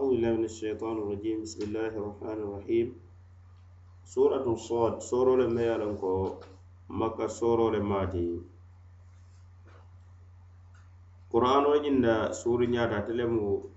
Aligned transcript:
أعوذ 0.00 0.12
بالله 0.16 0.32
من 0.40 0.44
الشيطان 0.48 0.96
الرجيم 1.00 1.38
بسم 1.44 1.60
الله 1.68 1.88
الرحمن 1.92 2.38
الرحيم 2.48 2.88
سورة 4.12 4.46
الصاد 4.52 5.02
سورة 5.06 5.32
لما 5.44 5.60
يلنكو 5.64 6.12
مكة 6.88 7.26
سورة 7.28 7.66
لما 7.76 8.04
دي 8.14 8.40
قرآن 11.32 11.62
وجنة 11.72 12.30
سورة 12.32 12.64
نياتا 12.64 13.00
تلمو 13.12 13.68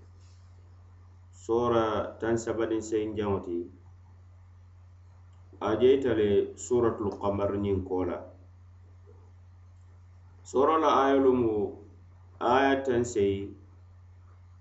سورة 1.48 1.84
تنسبة 2.24 2.72
سين 2.80 3.16
جامتي 3.20 3.66
أجيت 5.64 6.06
لسورة 6.08 7.04
القمر 7.08 7.52
نينكولا 7.66 8.22
سورة 10.46 10.80
لا 10.80 10.88
آية 11.04 11.20
لمو 11.20 11.84
تنسي 12.88 13.52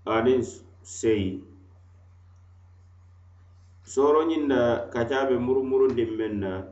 أدين 0.07 0.43
seyi 0.85 1.52
soroñinna 3.93 4.61
kacaɓe 4.93 5.33
murumurundin 5.45 6.11
men 6.19 6.33
na 6.43 6.51
eh, 6.59 6.63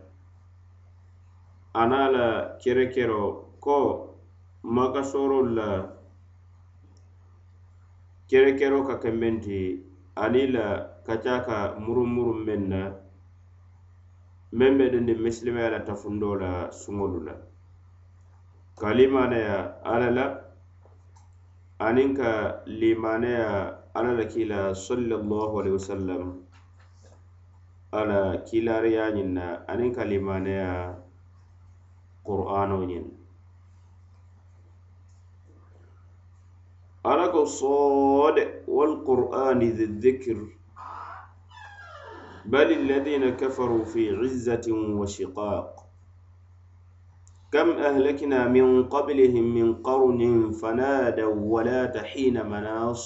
ana 1.82 2.00
la 2.16 2.28
kerekero 2.62 3.22
ko 3.66 3.78
maka 4.76 5.02
sorol 5.12 5.48
la 5.58 5.68
kerekero 8.30 8.78
ka 8.88 8.96
kemmenti 9.04 9.60
ani 10.24 10.42
la 10.56 10.68
kaca 11.08 11.36
ka 11.48 11.58
murumurun 11.84 12.40
men 12.48 12.64
na 12.72 12.82
eh, 12.90 12.94
men 14.58 14.74
be 14.78 14.86
dendin 14.94 15.20
misilimaya 15.26 15.68
e 15.70 15.74
la 15.76 15.82
tafundo 15.90 16.30
la 16.44 16.52
suŋolu 16.82 17.20
la 17.28 17.34
ka 18.80 18.90
limanaya 18.98 19.58
ala 19.94 20.08
la 20.18 20.26
aniŋ 21.88 22.10
ka 22.20 22.32
limanaya 22.80 23.48
ala 23.98 24.12
la 24.20 24.26
kila 24.34 24.60
sallallahu 24.88 25.54
alaihi 25.60 25.78
wasallam 25.82 26.24
ala 28.00 28.20
kiilariya 28.48 29.06
ñiŋ 29.16 29.30
na 29.38 29.46
aniŋ 29.72 29.92
ka 29.96 30.04
limaneya 30.12 30.72
qur'ano 32.28 32.78
ñiŋ 32.92 33.06
ala 37.12 37.26
ko 37.34 37.42
soode 37.60 38.44
walqur'ani 38.76 39.68
dhi 39.78 39.86
dhikr 40.04 40.38
بل 42.52 42.70
الذين 42.80 43.26
كفروا 43.42 43.84
في 43.92 44.04
عزة 44.20 44.66
وشقاق 45.00 45.70
كم 47.54 47.68
أهلكنا 47.88 48.40
من 48.56 48.66
قبلهم 48.94 49.46
من 49.58 49.68
قرن 49.88 50.24
فنادوا 50.60 51.38
ولا 51.54 51.82
تحين 51.96 52.36
مناص 52.52 53.04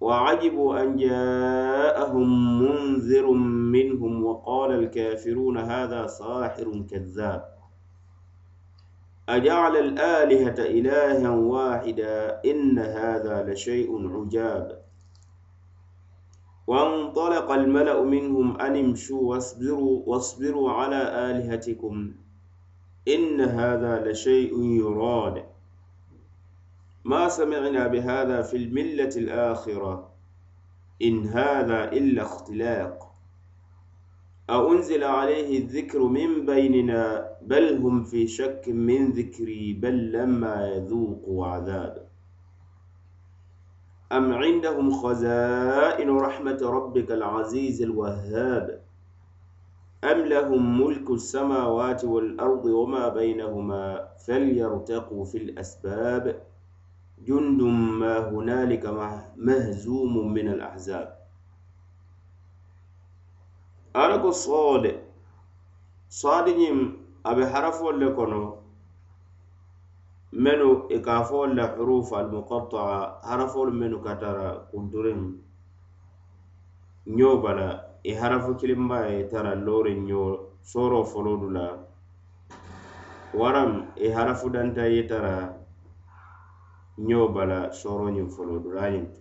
وعجبوا 0.00 0.82
أن 0.82 0.96
جاءهم 0.96 2.58
منذر 2.62 3.26
منهم 3.72 4.24
وقال 4.24 4.70
الكافرون 4.72 5.58
هذا 5.58 6.06
ساحر 6.06 6.82
كذاب 6.90 7.48
أجعل 9.28 9.76
الآلهة 9.76 10.56
إلها 10.66 11.30
واحدا 11.30 12.40
إن 12.44 12.78
هذا 12.78 13.46
لشيء 13.52 14.10
عجاب 14.20 14.82
وانطلق 16.66 17.50
الملأ 17.50 18.02
منهم 18.02 18.56
أن 18.60 18.76
امشوا 18.84 19.30
واصبروا, 19.30 20.02
واصبروا 20.06 20.70
على 20.70 21.30
آلهتكم 21.30 22.12
إن 23.08 23.40
هذا 23.40 24.04
لشيء 24.12 24.62
يراد 24.64 25.47
ما 27.08 27.28
سمعنا 27.28 27.86
بهذا 27.86 28.42
في 28.42 28.56
الملة 28.56 29.10
الآخرة 29.16 30.08
إن 31.02 31.26
هذا 31.26 31.92
إلا 31.92 32.22
اختلاق 32.22 33.14
أأنزل 34.50 35.04
عليه 35.04 35.58
الذكر 35.58 35.98
من 36.02 36.46
بيننا 36.46 37.28
بل 37.42 37.76
هم 37.82 38.04
في 38.04 38.26
شك 38.26 38.64
من 38.66 39.10
ذكري 39.10 39.72
بل 39.72 40.12
لما 40.12 40.66
يذوقوا 40.68 41.46
عذاب 41.46 42.08
أم 44.12 44.32
عندهم 44.34 44.90
خزائن 44.90 46.10
رحمة 46.16 46.58
ربك 46.62 47.10
العزيز 47.10 47.82
الوهاب 47.82 48.80
أم 50.04 50.18
لهم 50.20 50.80
ملك 50.82 51.10
السماوات 51.10 52.04
والأرض 52.04 52.64
وما 52.64 53.08
بينهما 53.08 54.08
فليرتقوا 54.26 55.24
في 55.24 55.38
الأسباب 55.38 56.42
جند 57.26 57.62
ما 58.00 58.28
هنالك 58.30 58.84
مهزوم 59.36 60.32
من 60.34 60.48
الأحزاب 60.48 61.18
أرق 63.96 64.24
الصاد 64.26 65.02
صادهم 66.10 66.96
أبي 67.26 67.46
حرف 67.46 67.82
لكنا 67.82 68.52
منو 70.32 70.88
إكافو 70.90 71.44
لحروف 71.44 72.14
المقطعة 72.14 73.20
حرف 73.22 73.56
منو 73.56 73.98
كترى 74.02 74.48
قدرهم 74.74 75.38
نيوبلا 77.06 77.86
إحرف 78.12 78.50
كلمة 78.62 79.22
ترى 79.22 79.52
اللور 79.52 79.88
نيو 79.90 80.38
صورو 80.64 81.02
فلودلا 81.04 81.76
ورم 83.34 83.86
إحرف 84.08 84.46
دانتا 84.46 84.86
يترى 84.86 85.54
ñoo 87.06 87.26
bala 87.36 87.58
sooroñiŋ 87.80 88.26
foloo 88.34 88.60
dulaañiŋ 88.64 89.04
to 89.14 89.20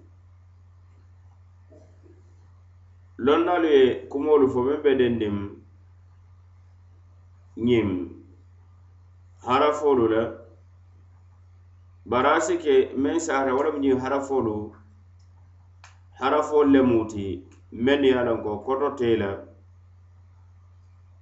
londaalu 3.26 3.68
ye 3.78 3.84
kumoolu 4.12 4.46
fo 4.54 4.60
meŋ 4.68 4.80
be 4.84 4.92
dendiŋ 5.00 5.36
ñiŋ 7.68 7.88
harafoolu 9.46 10.06
le 10.14 10.22
baraasi 12.10 12.54
ke 12.64 12.74
meŋ 13.02 13.18
saara 13.28 13.52
wo 13.58 13.62
lemu 13.66 13.80
ñiŋ 13.84 13.96
harafoolu 14.04 14.56
harafoolu 16.20 16.70
le 16.76 16.82
muuti 16.90 17.26
meŋ 17.86 18.00
ye 18.08 18.12
a 18.20 18.22
loŋ 18.28 18.40
ko 18.46 18.52
koto 18.66 18.88
tei 19.00 19.16
la 19.22 19.32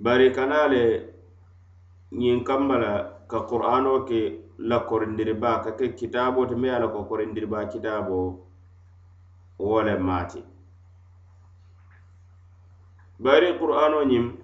bari 0.03 0.27
kana 0.35 0.57
le 0.73 0.83
ñiŋ 2.19 2.37
kamma 2.47 2.75
la 2.83 2.93
ka 3.29 3.37
qur'aanoo 3.49 4.01
ke 4.09 4.21
la 4.57 4.79
korindirba 4.85 5.61
ka 5.63 5.71
ke 5.77 5.95
kitabo 5.95 6.45
te 6.47 6.55
me 6.55 6.69
ala 6.71 6.87
ko 6.87 7.03
korindirba 7.03 7.65
kitabo 7.71 8.17
wole 9.59 9.95
mati 9.99 10.39
bari 13.23 13.59
qur'ano 13.59 14.03
nyim 14.03 14.37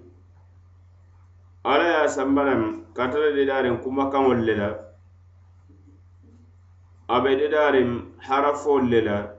ala 1.72 1.84
ya 1.84 2.08
sambanam 2.08 2.84
katare 2.94 3.32
de 3.34 3.46
darin 3.46 3.78
kuma 3.80 4.10
kan 4.10 4.26
wallela 4.28 4.78
abe 7.08 7.36
de 7.38 7.48
darin 7.48 8.12
harafo 8.28 8.78
lela 8.80 9.30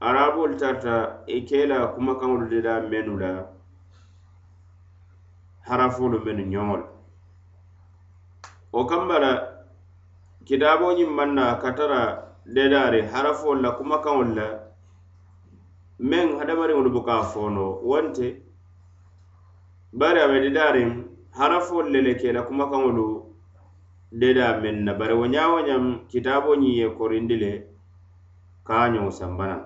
arabul 0.00 0.56
tarta 0.56 1.22
ikela 1.26 1.94
kuma 1.94 2.18
kan 2.18 2.30
wallela 2.30 2.80
menula 2.90 3.46
harafo 5.68 6.08
lu 6.08 6.24
menu 6.24 6.44
nyol 6.46 6.97
o 8.76 8.80
kamba 8.88 9.16
la 9.24 9.30
kitaaboñiŋ 10.46 11.10
maŋ 11.16 11.30
na 11.36 11.44
ka 11.62 11.70
tara 11.78 12.00
dedaari 12.54 13.00
harafoolu 13.12 13.60
la 13.64 13.70
kumakaŋolu 13.78 14.32
la 14.38 14.46
meŋ 16.10 16.26
hadamariŋolu 16.38 16.90
buka 16.96 17.12
a 17.18 17.22
foono 17.32 17.64
wonte 17.88 18.26
bari 19.98 20.18
a 20.20 20.26
be 20.30 20.38
dedaariŋ 20.44 20.90
harafoolu 21.38 21.88
le 21.94 22.00
le 22.06 22.12
ke 22.20 22.28
la 22.36 22.42
kumakaŋolu 22.48 23.06
dedaa 24.20 24.54
meŋ 24.62 24.76
na 24.86 24.92
bari 24.98 25.14
wo 25.18 25.24
ñaa 25.34 25.48
wo 25.52 25.58
ñaŋ 25.68 25.82
kitaaboñiŋ 26.12 26.72
ye 26.80 26.86
korindi 26.98 27.36
le 27.42 27.52
ka 28.66 28.74
a 28.84 28.90
ñoŋo 28.92 29.10
sambana 29.18 29.56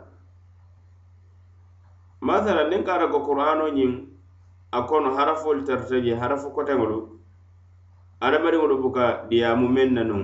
masala 2.26 2.62
niŋ 2.70 2.82
ka 2.86 2.90
ara 2.96 3.06
ko 3.12 3.18
kur'aanoñiŋ 3.26 3.92
a 4.70 4.78
kono 4.88 5.08
harafoolu 5.16 5.60
tarata 5.66 5.96
je 6.04 6.12
harafu 6.20 6.48
koteŋolu 6.56 6.98
adamadiŋolu 8.26 8.76
buka 8.84 9.06
diyaamu 9.30 9.66
meŋ 9.76 9.88
na 9.96 10.02
nuŋ 10.10 10.22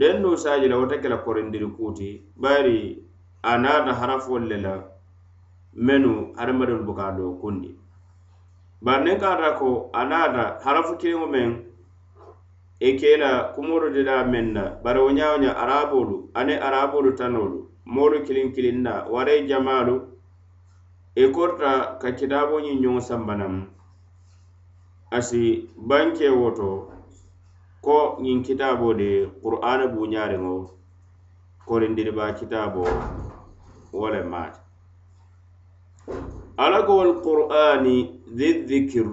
deŋ 0.00 0.14
nu 0.22 0.30
saaji 0.42 0.66
la 0.70 0.76
wo 0.80 0.86
te 0.90 0.96
ke 1.02 1.08
la 1.12 1.18
korindiri 1.24 1.68
kuu 1.76 1.90
ti 1.98 2.08
bari 2.42 2.78
a 3.50 3.52
naata 3.62 3.92
harafolu 4.00 4.46
le 4.52 4.58
la 4.66 4.74
mennu 5.86 6.12
hadamadiŋolu 6.36 6.84
buka 6.88 7.02
a 7.10 7.16
loo 7.18 7.32
kundi 7.40 7.70
bari 8.84 9.00
niŋ 9.06 9.16
ka 9.22 9.30
ta 9.40 9.48
ko 9.60 9.68
a 9.98 10.00
naata 10.10 10.42
harafu 10.64 10.92
kiliŋo 11.00 11.26
meŋ 11.34 11.50
i 12.88 12.88
e 12.88 12.90
ke 12.98 13.10
la 13.22 13.30
kumoolu 13.54 13.88
dila 13.96 14.14
meŋ 14.32 14.46
na 14.56 14.62
bari 14.82 15.00
wo 15.04 15.10
ñaa 15.18 15.32
wo 15.32 15.38
ña 15.44 15.50
araboolu 15.62 16.16
aniŋ 16.38 16.58
araboolu 16.66 17.10
tanoolu 17.18 17.58
moolu 17.94 18.16
kiliŋ 18.26 18.46
kiliŋ 18.54 18.76
na 18.86 18.92
warai 19.12 19.40
jamaalu 19.50 19.96
i 21.22 21.24
e 21.24 21.24
korita 21.34 21.72
ka 22.00 22.08
kitaaboo 22.18 22.60
ñiŋ 22.64 22.76
ñoŋo 22.82 23.00
sanba 23.08 23.34
naŋ 23.40 23.52
asi 25.16 25.70
banke 25.88 26.26
woto 26.40 26.68
ko 27.84 27.96
ñiŋ 28.22 28.38
kitaabo 28.46 28.88
de 29.00 29.10
qur'ana 29.42 29.84
buñariŋo 29.94 30.54
korindiri 31.68 32.12
ba 32.18 32.24
kitaabo 32.38 32.82
wole 33.98 34.20
maati 34.32 34.60
ala 36.64 36.78
kowol 36.86 37.10
qur'ani 37.24 37.96
zi 38.36 38.48
dzikir 38.68 39.08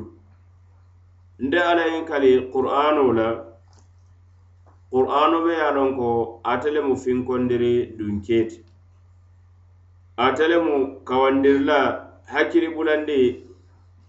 nde 1.46 1.58
ala 1.70 1.84
yin 1.92 2.04
kali 2.10 2.32
qur'ano 2.56 3.04
la 3.18 3.28
qur'ano 4.92 5.38
be 5.46 5.54
ye 5.62 5.70
lon 5.78 5.92
ko 6.00 6.10
atele 6.52 6.80
mu 6.88 6.96
finkondiri 7.04 7.72
dunketi 7.98 8.58
atele 10.26 10.56
mu 10.66 10.76
kawandirila 11.08 11.80
hakkili 12.32 12.68
bulandi 12.76 13.20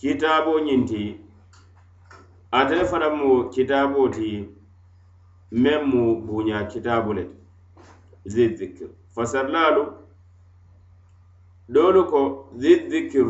kitaabo 0.01 0.55
ñinti 0.67 1.03
atele 2.55 2.85
fana 2.87 3.09
mu 3.17 3.29
kitabo 3.55 4.01
ti 4.15 4.29
meŋ 5.63 5.81
mu 5.93 6.03
buña 6.27 6.59
kitabu 6.71 7.11
le 7.19 7.25
zi 8.33 8.45
zikir 8.59 8.89
fasarlalu 9.15 9.85
dolu 11.75 12.03
ko 12.11 12.23
zi 12.61 12.73
zikir 12.91 13.27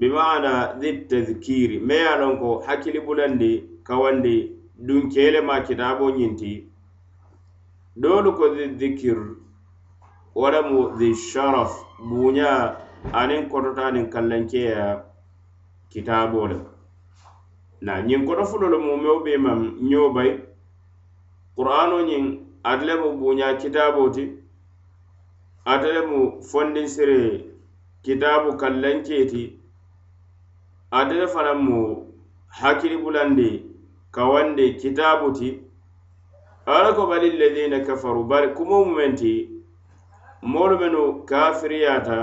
bimana 0.00 0.52
zi 0.80 0.88
tazkiri 1.08 1.76
me 1.86 1.94
ye 2.02 2.12
lon 2.20 2.34
ko 2.40 2.50
hakkili 2.66 3.00
bulandi 3.06 3.50
kawandi 3.86 4.34
dunkele 4.86 5.40
ma 5.48 5.56
kitabo 5.66 6.04
ñinti 6.18 6.52
dolu 8.02 8.30
ko 8.38 8.44
zi 8.56 8.64
zikir 8.80 9.18
waramu 10.40 10.78
zi 10.98 11.08
sharaf 11.28 11.72
buña 12.08 12.48
aniŋ 13.20 13.42
kototanin 13.52 14.06
kallankeya 14.12 14.82
kitabo 15.92 16.42
le 16.50 16.58
na 17.82 17.92
ñin 18.06 18.20
kotofulolu 18.26 18.78
mumeo 18.86 19.18
be 19.24 19.32
mam 19.44 19.60
ñobay 19.90 20.30
qur'ano 21.56 21.98
ñin 22.08 22.24
atele 22.70 22.94
mu 23.02 23.08
buña 23.20 23.48
kitabo 23.60 24.02
ti 24.14 24.24
atele 25.72 26.00
mu 26.10 26.18
fondinsire 26.48 27.18
kitabu 28.04 28.48
kallenketi 28.60 29.42
atele 30.98 31.24
fanan 31.34 31.58
mu 31.66 31.78
hakkili 32.58 32.96
bulandi 33.02 33.48
kawandi 34.14 34.64
kitabu 34.80 35.26
ti 35.38 35.48
ala 36.74 36.90
ko 36.96 37.02
bali 37.10 37.28
lladina 37.38 37.78
kafaru 37.86 38.22
bari 38.30 38.48
kumo 38.56 38.76
mumen 38.84 39.12
ti 39.20 39.32
moolu 40.50 40.74
menu 40.80 41.00
kafiriyata 41.28 42.16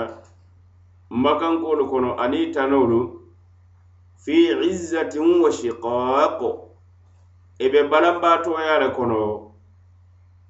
mbakankolu 1.17 1.83
kono 1.91 2.09
ani 2.23 2.39
tanolu 2.56 3.19
fi 4.30 4.54
izzatin 4.70 5.42
wa 5.42 5.50
shiqaq 5.58 6.38
e 7.58 7.66
be 7.72 7.80
balambato 7.92 8.54
yare 8.68 8.90
kono 8.94 9.58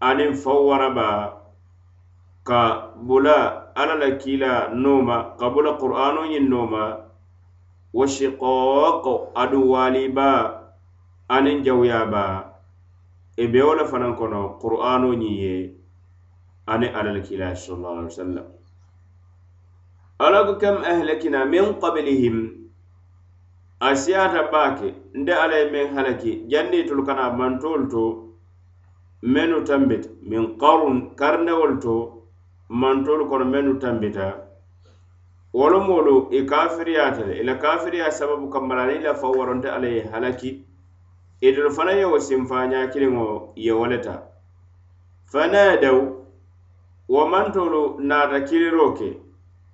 anin 0.10 0.34
fawwana 0.36 0.90
ba 0.92 1.10
ka 2.44 2.92
bula 3.08 3.72
ala 3.72 3.96
la 3.96 4.10
kila 4.20 4.76
noma 4.76 5.40
ka 5.40 5.48
bula 5.54 5.80
qur'ano 5.80 6.28
yin 6.32 6.50
noma 6.52 6.84
wa 7.96 8.04
shiqaq 8.06 9.06
adu 9.32 9.72
waliba 9.72 10.28
anin 11.32 11.64
jawya 11.64 12.04
ba 12.12 12.26
e 13.40 13.46
be 13.48 13.64
wala 13.64 13.88
fanan 13.88 14.20
kono 14.20 14.60
qur'ano 14.60 15.16
yiye 15.16 15.72
ani 16.68 16.88
ala 16.92 17.16
la 17.16 17.24
kila 17.24 17.56
sallallahu 17.56 17.96
alaihi 18.04 18.12
wasallam 18.12 18.48
alaka 20.20 20.52
kam 20.68 20.76
ahlakina 20.84 21.48
min 21.48 21.80
qablihim 21.80 22.60
asiyata 23.80 24.44
baake 24.52 24.94
nde 25.20 25.34
ala 25.42 25.56
ye 25.60 25.66
meŋ 25.72 25.88
halaki 25.96 26.32
jannitolu 26.52 27.04
kana 27.04 27.30
mantolu 27.32 27.86
to 27.88 28.04
mennu 29.34 29.62
tambita 29.68 30.10
min 30.30 30.58
karun 30.58 31.16
karnewolu 31.20 31.78
to 31.80 31.96
mantolu 32.70 33.24
kono 33.30 33.46
mennu 33.46 33.74
tambita 33.82 34.26
wolumolu 35.54 36.28
i 36.32 36.38
e 36.38 36.42
kafiriyata 36.46 37.24
le 37.26 37.40
ila 37.40 37.56
kafiriya 37.56 38.12
sababu 38.12 38.50
kambala 38.50 38.86
ni 38.88 39.00
la 39.00 39.14
faw 39.16 39.32
waronte 39.32 39.70
ala 39.70 39.88
ye 39.88 40.02
halaki 40.12 40.62
itolu 41.42 41.72
fana 41.72 41.92
yewo 41.92 42.20
sinfañakiliŋo 42.20 43.54
ye 43.56 43.72
wo 43.74 43.88
leta 43.88 44.22
fanadaw 45.32 46.00
wo 47.10 47.22
mantolu 47.32 47.98
naata 48.00 48.40
kiliro 48.48 48.92
ke 48.94 49.18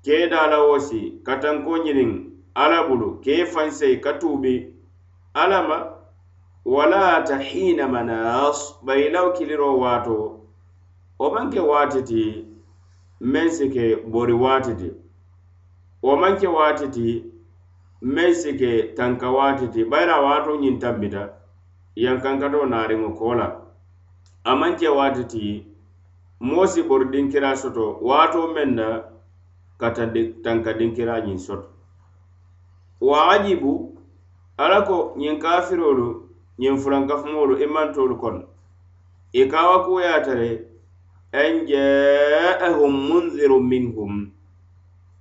kee 0.04 0.28
daala 0.30 0.62
wo 0.64 0.80
si 0.80 1.14
katanko 1.26 1.78
ñiniŋ 1.84 2.25
ala 2.56 2.88
bulu 2.90 3.20
ke 3.24 3.46
fansai 3.46 4.00
ka 4.02 4.14
tubi 4.20 4.56
alama 5.34 5.78
wala 6.66 7.24
ta 7.28 7.38
hina 7.38 7.88
manas 7.88 8.80
bai 8.86 9.10
law 9.12 9.34
kiliro 9.34 9.78
wato 9.80 10.18
o 11.20 11.30
manke 11.34 11.60
watiti 11.60 12.46
men 13.20 13.50
sike 13.52 13.96
bori 14.12 14.34
watiti 14.34 14.90
o 16.04 16.16
manke 16.16 16.48
watiti 16.48 17.24
men 18.02 18.34
sike 18.36 18.84
tanka 18.96 19.32
watiti 19.32 19.84
bayra 19.86 20.22
wato 20.22 20.56
nyin 20.60 20.80
tambita 20.80 21.30
yankanka 21.96 22.50
do 22.50 22.66
nari 22.66 22.96
ngo 22.98 23.10
kola 23.20 23.46
amanke 24.44 24.88
watiti 24.88 25.68
mosi 26.40 26.82
bori 26.88 27.06
dinkira 27.12 27.52
soto 27.62 28.00
wato 28.08 28.48
menna 28.56 28.88
katan 29.80 30.14
tanka 30.44 30.72
dinkira 30.80 31.20
nyin 31.26 31.38
soto 31.38 31.75
wa 33.06 33.30
ajibu 33.32 33.94
ala 34.58 34.78
ko 34.88 34.98
ñiŋ 35.20 35.36
kafirolu 35.44 36.08
ñiŋ 36.62 36.76
furankafumolu 36.82 37.54
i 37.58 37.64
e 37.64 37.68
mantolu 37.76 38.16
kono 38.22 38.42
i 39.34 39.42
e 39.42 39.46
kawa 39.52 39.78
kuyaata 39.86 40.34
le 40.42 40.50
an 41.42 41.54
jaahum 41.70 42.94
munziru 43.08 43.58
minhum 43.70 44.14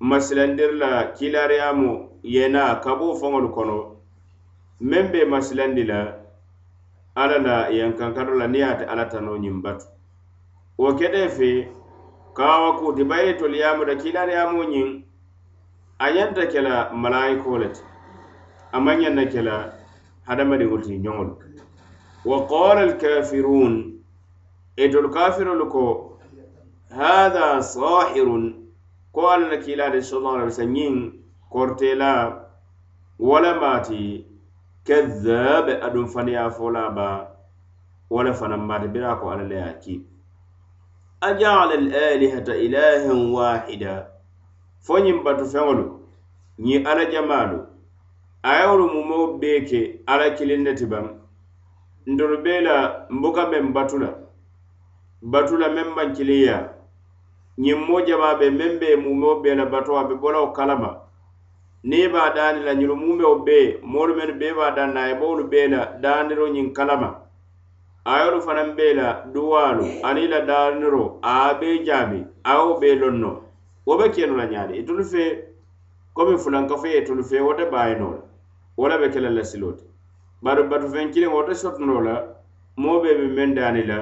masilandirla 0.08 0.90
kilariyamo 1.16 1.90
yena 2.34 2.62
kabo 2.84 3.06
foŋolu 3.20 3.48
kono 3.56 3.78
meŋ 4.88 5.04
be 5.12 5.20
masilandi 5.32 5.84
la 5.90 6.00
ala 7.22 7.36
la 7.46 7.56
yankankado 7.78 8.32
la 8.40 8.46
niŋ 8.52 8.60
yaate 8.62 8.84
ala 8.92 9.04
tano 9.12 9.32
ñiŋ 9.42 9.56
batu 9.64 9.86
wo 10.80 10.90
kede 10.98 11.22
fe 11.36 11.48
kawa 12.36 12.68
kuti 12.78 13.02
bayi 13.10 13.30
toliyamuda 13.40 13.94
kilariyamo 14.02 14.62
ñiŋ 14.72 14.88
a 15.98 16.10
ñanta 16.10 16.46
ke 16.48 16.60
la 16.60 16.90
malayikoo 16.92 17.58
le 17.58 17.68
ti 17.68 17.80
a 18.72 18.80
maŋ 18.80 19.00
ñanna 19.00 19.26
ke 19.30 19.42
la 19.42 19.72
ti 20.82 20.98
ñoŋolu 20.98 21.36
wa 22.24 22.38
qala 22.50 22.80
alkafirun 22.86 23.94
etolu 24.76 25.08
kafirolu 25.14 25.64
ko 25.72 25.84
hada 26.96 27.62
sahirun 27.62 28.70
ko 29.14 29.28
alla 29.30 29.48
la 29.50 29.56
kiilaade 29.56 30.02
sallallahu 30.02 30.34
alaihi 30.36 30.50
wasallam 30.52 30.72
ñiŋ 30.76 30.94
kortela 31.52 32.40
wala 33.18 33.60
maati 33.60 34.26
kazzabe 34.86 35.72
aduŋ 35.86 36.06
fana 36.12 36.30
ye 36.32 36.50
fola 36.56 36.90
ba 36.96 37.08
wala 38.10 38.32
fanaŋ 38.34 38.62
maati 38.66 38.88
bira 38.88 39.14
ko 39.20 39.30
alla 39.30 39.44
la 39.48 39.54
ye 39.54 39.64
a 39.64 39.74
ajaala 41.28 41.74
ilahan 42.66 43.32
wahida 43.32 44.13
fo 44.86 44.94
ñiŋ 45.04 45.16
batu 45.24 45.44
feŋolu 45.52 45.84
ñiŋ 46.64 46.78
alla 46.90 47.04
jamaalu 47.12 47.58
a 48.48 48.50
yewolu 48.58 48.84
mumoo 48.94 49.26
bee 49.40 49.58
ke 49.68 49.80
alla 50.10 50.26
kiliŋ 50.36 50.60
ne 50.66 50.72
ti 50.78 50.86
baŋ 50.92 51.06
ntolu 52.12 52.36
bee 52.44 52.60
la 52.66 52.76
nbuka 53.16 53.42
meŋ 53.50 53.66
batu 53.76 53.96
la 54.04 54.10
batu 55.32 55.54
la 55.62 55.68
meŋ 55.76 55.88
maŋ 55.96 56.08
kiliŋyaa 56.16 56.64
ñiŋ 57.62 57.78
moo 57.86 58.00
jamaa 58.06 58.34
be 58.40 58.46
meŋ 58.58 58.72
bee 58.80 58.96
mumoo 59.04 59.36
bee 59.42 59.54
la 59.58 59.64
batu 59.72 59.90
a 60.00 60.02
be 60.08 60.14
bolawo 60.22 60.48
kalama 60.56 60.90
niŋ 61.90 62.04
be 62.12 62.18
a 62.26 62.34
daani 62.36 62.60
la 62.66 62.72
ñunu 62.78 62.94
mumeo 63.04 63.34
bee 63.46 63.64
moolu 63.92 64.12
menu 64.18 64.34
bee 64.40 64.52
be 64.58 64.62
a 64.68 64.74
daani 64.76 64.94
la 64.96 65.00
a 65.04 65.08
ye 65.10 65.14
boolu 65.20 65.44
bee 65.52 65.66
la 65.72 65.80
daaniro 66.02 66.44
ñiŋ 66.54 66.66
kalama 66.76 67.08
a 68.08 68.10
yewolu 68.20 68.38
fanaŋ 68.46 68.68
bee 68.76 68.92
la 68.98 69.08
duwaalu 69.32 69.84
aniŋ 70.08 70.26
la 70.32 70.40
daaniro 70.50 71.02
a 71.30 71.32
ye 71.38 71.42
a 71.52 71.58
bee 71.60 71.76
jaabi 71.86 72.18
a 72.48 72.50
yewo 72.58 72.72
bee 72.82 72.96
loŋ 73.02 73.16
noo 73.22 73.34
wo 73.86 73.92
e 73.92 73.96
e 74.00 74.04
e 74.04 74.08
be 74.08 74.14
kee 74.14 74.26
nula 74.26 74.44
ñaadi 74.52 74.74
itolu 74.80 75.04
fee 75.04 75.30
komi 76.16 76.36
fulankafo 76.42 76.86
ye 76.88 76.98
itolu 77.02 77.22
fee 77.28 77.40
wota 77.46 77.66
baayino 77.72 78.10
la 78.12 78.20
wo 78.78 78.88
la 78.88 78.96
be 78.98 79.08
ke 79.12 79.20
la 79.20 79.28
la 79.30 79.44
siloo 79.44 79.72
ti 79.76 79.84
bari 80.42 80.62
batufeŋ 80.70 81.10
kiliŋ 81.12 81.32
wota 81.34 81.52
sotunoo 81.54 82.00
la 82.00 82.14
moo 82.80 82.98
bee 83.02 83.14
be 83.18 83.24
meŋ 83.36 83.50
daani 83.58 83.82
la 83.84 83.98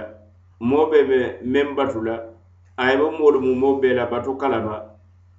moo 0.61 0.87
bee 0.91 1.03
be 1.09 1.19
meŋ 1.53 1.69
batu 1.77 2.01
la 2.03 2.15
a 2.79 2.85
ye 2.91 2.97
be 2.99 3.07
moolu 3.19 3.39
mu 3.43 3.53
moo 3.55 3.75
bee 3.83 3.95
la 3.99 4.07
batu 4.07 4.37
kalama 4.39 4.77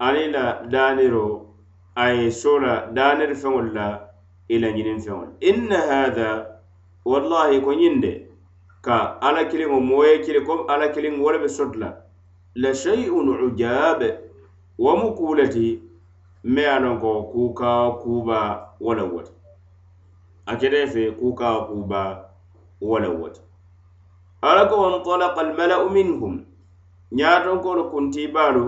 aniŋ 0.08 0.28
la 0.36 0.44
daaniro 0.72 1.26
a 1.96 2.06
ye 2.18 2.28
soo 2.42 2.60
la 2.60 2.74
daaniri 2.96 3.36
feŋolu 3.42 3.72
la 3.78 3.88
i 4.54 4.60
la 4.60 4.68
ñiniŋ 4.76 5.00
feŋolu 5.06 5.32
inna 5.40 5.78
haha 5.88 6.28
wallahi 7.06 7.62
ko 7.64 7.72
ñiŋ 7.80 7.96
de 8.04 8.12
ka 8.86 8.98
alla 9.28 9.46
kiliŋo 9.48 9.80
moo 9.80 10.04
ye 10.04 10.20
kili 10.20 10.42
komi 10.44 10.64
alla 10.68 10.88
kiliŋ 10.92 11.14
wo 11.22 11.32
le 11.32 11.40
be 11.40 11.48
soti 11.48 11.78
la 11.80 11.90
la 12.62 12.74
shay'un 12.76 13.28
ujaabe 13.48 14.20
wo 14.82 14.92
mu 15.00 15.08
kuu 15.18 15.34
le 15.40 15.46
ti 15.54 15.66
me 16.54 16.62
ye 16.70 16.76
lon 16.84 16.98
ko 17.04 17.10
kuu 17.32 17.50
ka 17.60 17.70
kuuba 18.02 18.38
wo 18.86 18.92
le 18.98 19.04
wo 19.12 19.20
ti 19.28 19.34
a 20.50 20.52
kete 20.60 20.80
fe 20.94 21.04
kuu 21.20 21.34
ka 21.40 21.48
kuuba 21.68 22.00
wo 22.90 22.96
le 23.04 23.10
wo 23.20 23.28
ti 23.36 23.42
ala 24.50 24.62
ko 24.70 24.76
wantalaka 24.84 25.40
almala'u 25.46 25.88
minhum 25.98 26.34
ñaatonkolu 27.18 27.84
kuntiibaalu 27.92 28.64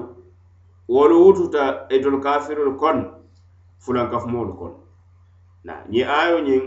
wolu 0.93 1.15
wututa 1.23 1.63
itolu 1.95 2.17
e 2.19 2.23
kafirolu 2.25 2.73
kon 2.81 2.97
fulankafumolu 3.83 4.53
kon 4.59 4.73
na 5.65 5.73
ñi 5.91 6.01
aayo 6.17 6.37
ñiŋ 6.47 6.63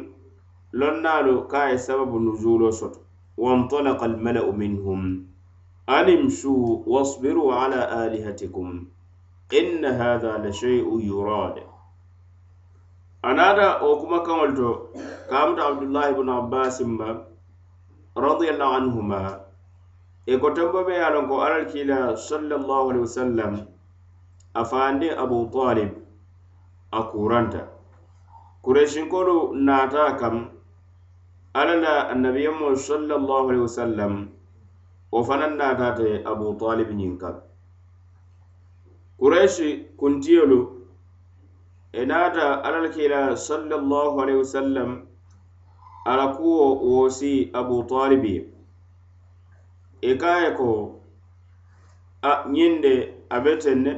lonnaalu 0.79 1.33
ka 1.53 1.61
ye 1.71 1.77
sababu 1.85 2.17
nuzulo 2.25 2.67
soto 2.79 3.01
wantalaka 3.45 4.05
almala'u 4.09 4.53
minhum 4.61 5.03
animsuu 5.97 6.69
wasbiru 6.93 7.45
ala 7.63 7.79
alihatikum 8.01 8.69
إن 9.53 9.85
هذا 9.85 10.39
لشيء 10.39 11.01
يراد 11.01 11.63
أنا 13.25 13.57
دا 13.57 13.69
أوكما 13.71 14.19
كملتو 14.19 14.75
كامت 15.31 15.59
عبد 15.61 15.83
الله 15.83 16.11
بن 16.11 16.29
عباس 16.29 16.83
ما 16.83 17.25
رضي 18.17 18.51
الله 18.51 18.67
عنهما 18.75 19.41
إكو 20.29 20.49
تبا 20.49 20.83
بيالنكو 20.89 21.43
أرى 21.43 22.17
صلى 22.31 22.55
الله 22.61 22.89
عليه 22.91 23.01
وسلم 23.01 23.53
أفاندي 24.57 25.09
أبو 25.23 25.45
طالب 25.57 25.91
أكورانتا 26.93 27.69
كريشن 28.63 29.09
كورو 29.13 29.55
ناتاكم 29.55 30.37
ألا 31.61 32.13
النبي 32.13 32.77
صلى 32.89 33.15
الله 33.21 33.43
عليه 33.51 33.59
وسلم 33.69 34.13
وفنن 35.13 35.57
ناتاتي 35.57 36.11
أبو 36.31 36.47
طالب 36.63 36.89
نينكم 37.01 37.35
kuraishi 39.19 39.77
kuntiyolu 39.97 40.59
enata 41.93 42.65
alalkila 42.65 43.37
sallallahu 43.37 44.23
alaihi 44.23 44.39
wasallam 44.39 45.07
alakuwo 46.05 46.75
wosi 46.77 47.51
abu 47.59 47.77
talibi 47.91 48.37
ikaye 50.11 50.49
e 50.49 50.51
ko 50.57 50.71
a 52.23 52.33
nyinde 52.53 52.95
abetenne 53.37 53.93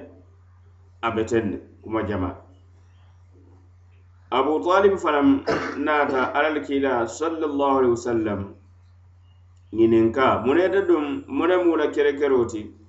abetenne 1.08 1.56
kuma 1.82 2.02
jama 2.02 2.30
abu 4.30 4.60
talib 4.64 4.96
fanam 5.04 5.44
nata 5.86 6.34
alalkila 6.34 7.06
sallallahu 7.08 7.78
alaihi 7.78 7.90
wasallam 7.96 8.54
nyininka 9.72 10.38
muneta 10.44 10.80
dum 10.88 11.24
mune 11.28 11.56
mula 11.64 11.86
kerekeroti 11.92 12.62
kere 12.62 12.79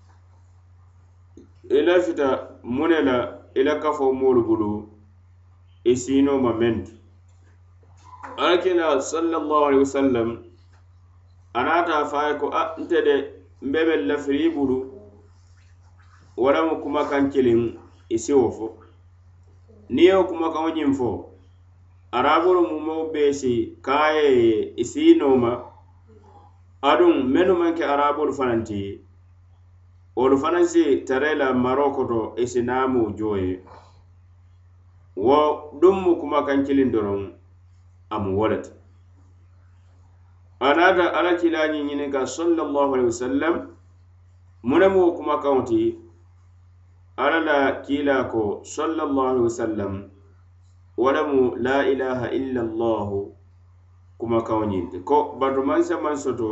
i 1.72 1.74
e 1.74 1.82
la 1.88 1.98
fita 2.06 2.30
mu 2.76 2.86
ne 2.88 3.00
la 3.08 3.16
i 3.60 3.62
la 3.64 3.76
kafo 3.84 4.06
moolu 4.20 4.42
bulu 4.48 4.70
i 5.92 5.94
siino 6.02 6.34
ma 6.44 6.52
meŋ 6.62 6.76
tu 6.86 6.94
alakila 8.42 8.86
sallallahu 9.12 9.64
alaihi 9.68 9.84
wasallam 9.88 10.30
a 11.58 11.60
naata 11.66 11.94
a 12.00 12.06
fa 12.12 12.18
a 12.22 12.28
ye 12.30 12.34
ko 12.42 12.48
ah 12.62 12.70
nte 12.82 12.98
de 13.08 13.16
nbe 13.68 13.80
meŋ 13.88 14.02
lafiri 14.10 14.46
i 14.50 14.54
bulu 14.56 14.78
wo 16.42 16.48
la 16.54 16.62
mu 16.68 16.76
kumakaŋ 16.84 17.24
kiliŋ 17.34 17.62
i 18.16 18.18
si 18.24 18.34
wo 18.40 18.48
fo 18.58 18.68
niŋ 19.94 20.04
ye 20.08 20.14
wo 20.20 20.24
kumakaŋo 20.32 20.70
ñiŋ 20.78 20.92
fo 21.00 21.10
araboro 22.18 22.62
mumoo 22.72 23.04
be 23.12 23.22
si 23.40 23.54
kaaye 23.86 24.26
ye 24.44 24.52
i 24.82 24.84
siinoo 24.92 25.36
ma 25.44 25.52
aduŋ 26.90 27.14
mennu 27.34 27.54
maŋ 27.60 27.72
ke 27.78 27.84
araboolu 27.94 28.34
fanaŋ 28.40 28.62
ti 28.70 28.80
olu 30.20 30.36
fanaŋ 30.42 30.64
e 30.66 30.72
si 30.74 30.84
taree 31.08 31.36
la 31.42 31.48
maroko 31.64 32.02
to 32.12 32.20
isinaamuu 32.44 33.08
joo 33.18 33.36
ye 33.46 33.52
wo 35.26 35.40
duŋ 35.82 35.96
mu 36.04 36.12
kumakaŋ 36.22 36.60
kiliŋ 36.68 36.90
doroŋ 36.94 37.22
a 38.14 38.16
mu 38.24 38.32
wo 38.40 38.46
le 38.52 38.58
ti 38.66 38.72
anaata 40.68 41.06
alla 41.18 41.34
kilaa 41.42 41.68
ñiŋ 41.74 41.84
ñininka 41.90 42.22
sallallahu 42.38 42.92
alaihi 42.94 43.12
wasallam 43.14 43.56
munemu 44.70 44.98
wo 45.06 45.10
kumakaŋo 45.18 45.62
ti 45.70 45.82
alla 47.24 47.38
la 47.50 47.58
kiilaa 47.86 48.24
ko 48.34 48.42
sallallahu 48.76 49.30
alaihi 49.32 49.48
wasallam 49.52 49.94
wo 51.02 51.08
lemu 51.16 51.42
laa 51.66 51.84
ilaha 51.94 52.28
illallahu 52.40 53.18
kumakaŋo 54.20 54.64
ñiŋ 54.72 54.84
ti 54.92 54.98
ko 55.10 55.18
bato 55.40 55.60
maŋ 55.70 55.82
se 55.88 55.96
maŋ 56.04 56.16
soto 56.24 56.50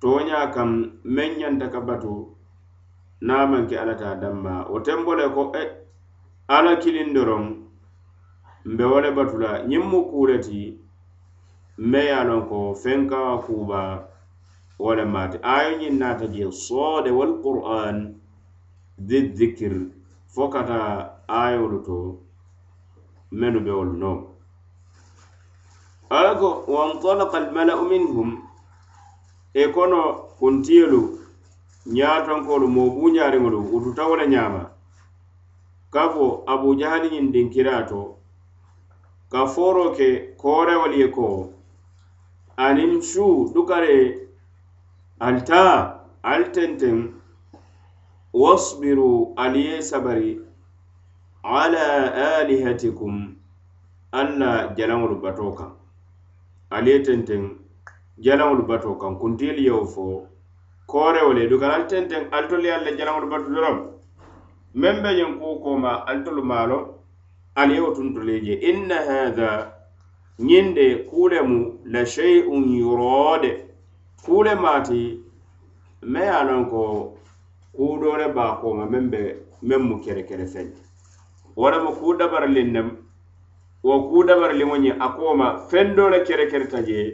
tooñaa 0.00 0.46
kaŋ 0.54 0.70
meŋ 1.14 1.30
ñanta 1.40 1.66
ka 1.74 1.80
batu 1.88 2.14
namanke 3.20 3.76
alla 3.78 3.96
ta 3.98 4.14
damma 4.14 4.66
wo 4.70 4.78
tembole 4.80 5.28
ko 5.34 5.52
e 5.54 5.58
eh, 5.62 5.72
alla 6.48 6.76
kilin 6.80 7.14
doron 7.14 7.64
mbe 8.64 8.84
wole 8.84 9.10
batula 9.10 9.62
ñiŋ 9.68 9.84
mu 9.90 10.00
kureti 10.10 10.78
mbe 11.78 11.98
ye 12.04 12.24
lon 12.24 12.46
ko 12.48 12.74
fenkawa 12.74 13.42
kuba 13.42 14.08
wole 14.78 15.04
mate 15.04 15.38
ayo 15.42 15.78
ñiŋ 15.78 15.98
naata 15.98 16.26
je 16.32 16.46
soode 16.50 17.10
walquran 17.10 18.14
di 18.98 19.18
dikir 19.34 19.74
fo 20.34 20.48
kata 20.48 20.80
ayolu 21.28 21.78
to 21.86 21.98
menu 23.30 23.60
be 23.60 23.70
wol 23.72 23.90
no 23.98 24.12
alla 26.10 26.38
ko 26.40 26.48
wanطalaka 26.70 27.36
almala'u 27.38 27.84
minhum 27.90 28.30
e 29.54 29.62
kono 29.74 30.00
kuntiyolu 30.38 31.17
ñaatonkoolu 31.96 32.66
moo 32.74 32.90
buuñaariŋolu 32.96 33.58
wututa 33.70 34.02
wo 34.08 34.14
le 34.20 34.26
ñaama 34.34 34.62
ka 35.92 36.02
fo 36.12 36.24
abu 36.52 36.68
jahali 36.80 37.06
ñiŋ 37.14 37.26
dinkiraa 37.34 37.82
to 37.90 38.00
ka 39.32 39.40
fooro 39.52 39.84
ke 39.96 40.08
koorewolu 40.40 40.96
ye 41.02 41.08
ko 41.16 41.26
aniŋ 42.66 42.92
suu 43.10 43.36
dukare 43.54 43.96
alitaa 45.26 45.76
ali 46.30 46.46
tenteŋ 46.54 46.96
wasbiru 48.42 49.12
ali 49.44 49.60
ye 49.68 49.74
sabari 49.90 50.30
ala 51.60 51.84
alihatikum 52.38 53.14
alla 54.20 54.52
jalaŋolu 54.76 55.16
batoo 55.24 55.52
kaŋ 55.58 55.72
ali 56.74 56.88
ye 56.92 56.98
tenteŋ 57.06 57.42
jalaŋolu 58.24 58.62
batoo 58.70 58.94
kaŋ 59.02 59.12
kuntiyolu 59.20 59.60
yewo 59.68 59.84
foo 59.94 60.16
korewole 60.88 61.48
duga 61.48 61.74
al 61.74 61.84
tenten 61.86 62.24
altoli 62.36 62.70
alla 62.74 62.90
jalaŋol 62.98 63.26
batu 63.32 63.48
dorom 63.54 63.78
men 64.80 64.96
be 65.02 65.10
ñiŋ 65.18 65.32
ku 65.40 65.48
koma 65.64 65.92
altolu 66.10 66.42
maalo 66.50 66.78
ali 67.60 67.74
ye 67.74 67.80
wo 67.84 67.90
tuntole 67.96 68.34
je 68.46 68.54
inna 68.70 68.96
haha 69.08 69.50
ñiŋ 70.48 70.66
de 70.76 70.84
kulemu 71.10 71.56
la 71.92 72.02
sheyun 72.14 72.64
yurode 72.82 73.50
kule 74.24 74.52
maati 74.64 75.02
me 76.12 76.20
ye 76.28 76.32
a 76.38 76.40
loŋ 76.48 76.62
ko 76.72 76.80
kudole 77.76 78.26
baakoma 78.36 78.84
men 78.92 79.10
be 79.12 79.20
meŋ 79.68 79.80
mu 79.88 79.96
kere 80.04 80.22
kere 80.28 80.46
feŋ 80.54 80.68
walama 81.60 81.90
ku 81.98 82.08
dabarliŋ 82.20 82.68
nem 82.76 82.88
wo 83.86 83.94
ku 84.08 84.24
dabarliŋo 84.28 84.76
ñiŋ 84.84 84.96
a 85.06 85.08
koma 85.16 85.46
feŋ 85.70 85.86
dole 85.96 86.18
kere 86.28 86.44
kere 86.50 86.66
ta 86.72 86.80
jee 86.88 87.08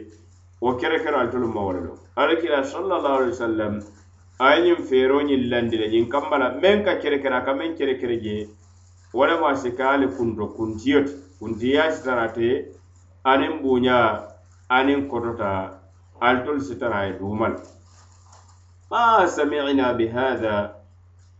wo 0.61 0.73
kere 0.77 0.99
kere 1.03 1.15
altolu 1.17 1.47
ma 1.47 1.61
wala 1.61 1.79
lo 1.79 1.97
alakila 2.15 2.63
sallallahu 2.63 3.15
alaihi 3.17 3.33
wasallam 3.35 3.73
ay 4.39 4.61
ñiŋ 4.65 4.77
feeroo 4.89 5.21
ñiŋ 5.23 5.41
landi 5.51 5.77
le 5.77 5.87
ñiŋ 5.93 6.05
kamba 6.13 6.37
la 6.37 6.47
meŋ 6.63 6.77
ka 6.85 6.93
kere 7.01 7.17
kere 7.21 7.35
a 7.35 7.41
ka 7.45 7.53
meŋ 7.53 7.71
kere 7.77 7.93
kere 7.99 8.17
je 8.23 8.35
walama 9.13 9.55
si 9.55 9.71
ka 9.77 9.85
ali 9.95 10.07
kunto 10.07 10.47
kuntiyo 10.55 10.99
ti 11.07 11.13
kuntiya 11.39 11.91
sitara 11.91 12.27
te 12.35 12.71
aniŋ 13.31 13.51
buuña 13.63 13.97
aniŋ 14.69 15.07
kotota 15.07 15.79
altolu 16.21 16.61
sitara 16.63 17.03
ye 17.05 17.13
duuma 17.19 17.47
ma 18.91 19.27
samina 19.27 19.93
bihada 19.97 20.55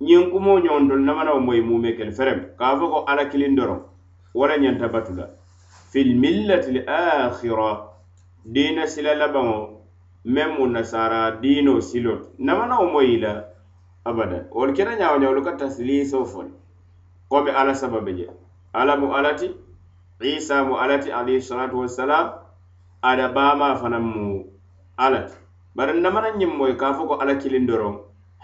ñiŋ 0.02 0.32
kumoo 0.32 0.60
ñoŋtolu 0.60 1.04
namanawo 1.08 1.40
moyi 1.40 1.62
mume 1.62 1.96
kele 1.98 2.12
ferem 2.12 2.40
ka 2.60 2.76
fo 2.80 2.86
ko 2.90 3.00
ala 3.08 3.24
wala 4.36 4.56
ñanta 4.58 4.92
batu 4.92 5.14
la 5.16 5.28
fi 5.92 6.04
lmillati 6.04 6.70
l 6.72 6.90
akhira 6.90 7.95
dina 8.46 8.84
sila 8.88 9.12
labaŋo 9.18 9.58
meŋ 10.34 10.50
mu 10.62 10.66
nasara 10.74 11.22
dino 11.42 11.74
silo 11.90 12.14
namana 12.46 12.75
wo 12.82 12.88
mo 12.94 13.02
yila 13.10 13.34
abada 14.10 14.40
wolu 14.56 14.72
kena 14.78 14.94
ñawo 15.00 15.16
ñawolu 15.22 15.42
ka 15.48 15.54
tasiliso 15.60 16.18
fo 16.32 16.40
le 16.46 16.54
kobe 17.32 17.50
ala 17.60 17.74
sababe 17.82 18.12
je 18.20 18.25
ala 18.80 18.94
mu 19.02 19.08
alati 19.18 19.48
isa 20.22 20.56
mu 20.68 20.74
alati 20.84 21.10
alayhi 21.10 21.42
salatu 21.48 21.75
wassalam 21.82 22.28
ada 23.02 23.25
bama 23.36 23.68
fanaŋ 23.82 24.04
mu 24.14 24.24
alati 24.98 25.34
bari 25.75 25.94
namana 26.00 26.30
ñiŋ 26.38 26.52
moy 26.58 26.74
ka 26.78 26.94
fo 26.94 27.02
ko 27.10 27.16
ala 27.18 27.36
kiliŋ 27.42 27.66
doroŋ 27.70 27.96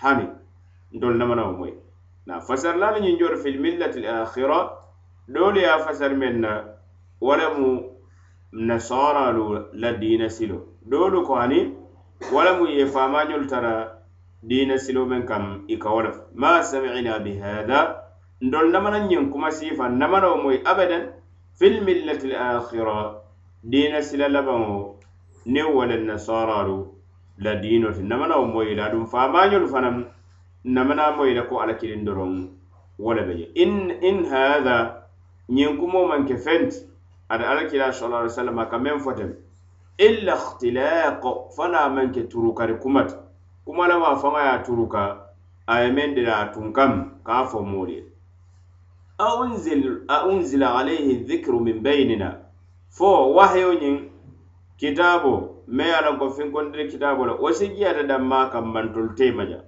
hani 0.01 0.25
ntolu 0.97 1.15
namana 1.17 1.43
wo 1.47 1.53
moy 1.61 1.73
na 2.25 2.41
fasarlaalu 2.41 3.05
ñiŋ 3.05 3.15
jooto 3.19 3.37
fi 3.37 3.53
millati 3.53 4.01
lakhira 4.01 4.59
doolu 5.29 5.59
ye 5.61 5.69
fasar 5.85 6.13
meŋ 6.17 6.35
na 6.41 6.51
wala 7.21 7.53
mu 7.57 7.69
nasaralu 8.51 9.65
la 9.73 9.93
dina 9.95 10.29
silo 10.29 10.67
dodo 10.85 11.23
ko 11.23 11.35
ani 11.39 11.71
wala 12.33 12.59
mu 12.59 12.67
ye 12.67 12.85
fama 12.85 13.23
nyol 13.25 13.47
tara 13.47 13.97
dina 14.43 14.77
silo 14.77 15.05
men 15.05 15.25
kam 15.25 15.63
ikawala 15.67 16.11
ma 16.35 16.61
sami'ina 16.61 17.19
bi 17.23 17.39
hada 17.39 18.03
ndol 18.41 18.71
namana 18.71 18.99
nyen 19.07 19.31
kuma 19.31 19.51
sifa 19.51 19.87
namana 19.89 20.35
mo 20.35 20.49
abadan 20.65 21.13
fil 21.55 21.81
millati 21.83 22.33
al 22.35 22.57
akhira 22.59 23.15
dina 23.63 24.01
sila 24.01 24.27
labo 24.27 24.99
ne 25.45 25.63
wala 25.63 25.95
nasaralu 25.97 26.87
la 27.39 27.55
dino 27.55 27.93
tin 27.93 28.07
namana 28.07 28.37
mo 28.41 28.61
ila 28.63 28.89
dum 28.91 29.05
fama 29.07 29.47
nyol 29.47 29.67
fanam 29.67 30.05
namana 30.65 31.15
mo 31.15 31.23
ila 31.25 31.43
ko 31.47 31.61
alakirin 31.63 32.03
doron 32.05 32.51
wala 32.99 33.23
be 33.23 33.47
in 33.55 33.89
in 34.03 34.25
hada 34.25 35.07
nyen 35.47 35.77
kuma 35.79 36.05
man 36.07 36.27
ke 36.27 36.35
fenti 36.35 36.90
ada 37.31 37.49
alakira 37.49 37.93
sallallahu 37.93 38.21
alaihi 38.21 38.33
wasallam 38.33 38.69
ka 38.69 38.77
men 38.77 38.99
fotem 38.99 39.35
illa 39.97 40.33
ikhtilaq 40.35 41.23
fala 41.55 41.89
man 41.89 42.11
ke 42.11 42.27
turukari 42.27 42.75
kumat 42.75 43.15
kuma 43.65 43.87
la 43.87 43.99
ma 43.99 44.15
fanga 44.19 44.39
ya 44.43 44.63
turuka 44.63 45.23
ay 45.67 45.91
men 45.91 46.13
de 46.15 46.21
la 46.21 46.45
tunkam 46.51 47.21
ka 47.23 47.47
fo 47.47 47.61
muri 47.61 48.03
aunzil 49.19 50.03
aunzila 50.07 50.75
alayhi 50.75 51.23
dhikru 51.23 51.59
min 51.59 51.83
bainina 51.83 52.37
fo 52.89 53.33
wahyo 53.33 53.73
nyin 53.73 54.11
kitabo 54.77 55.55
me 55.67 55.83
ala 55.93 56.17
ko 56.17 56.29
fin 56.29 56.51
kondire 56.51 56.87
kitabo 56.91 57.25
la 57.25 57.33
wasi 57.33 57.69
giyata 57.69 58.03
damma 58.07 58.49
kam 58.51 58.73
man 58.73 58.93
tolte 58.93 59.31
maja 59.31 59.63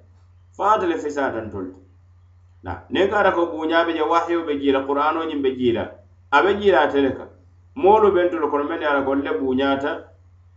fata 0.58 0.86
le 0.88 0.98
fisata 0.98 1.50
tolte 1.52 1.80
na 2.64 2.84
ne 2.90 3.08
ka 3.08 3.32
ko 3.32 3.46
bunya 3.46 3.86
be 3.86 4.02
wahyo 4.04 4.46
be 4.46 4.58
gila 4.60 4.84
qur'ano 4.86 5.24
nyin 5.26 5.42
be 5.42 5.56
gila 5.56 5.88
abe 6.32 6.60
gila 6.60 6.88
teleka 6.92 7.33
moolu 7.76 8.12
ben 8.12 8.30
tolu 8.30 8.50
kono 8.50 8.64
men 8.70 8.82
ye 8.82 8.88
ala 8.88 9.02
golle 9.02 9.32
buñata 9.40 10.04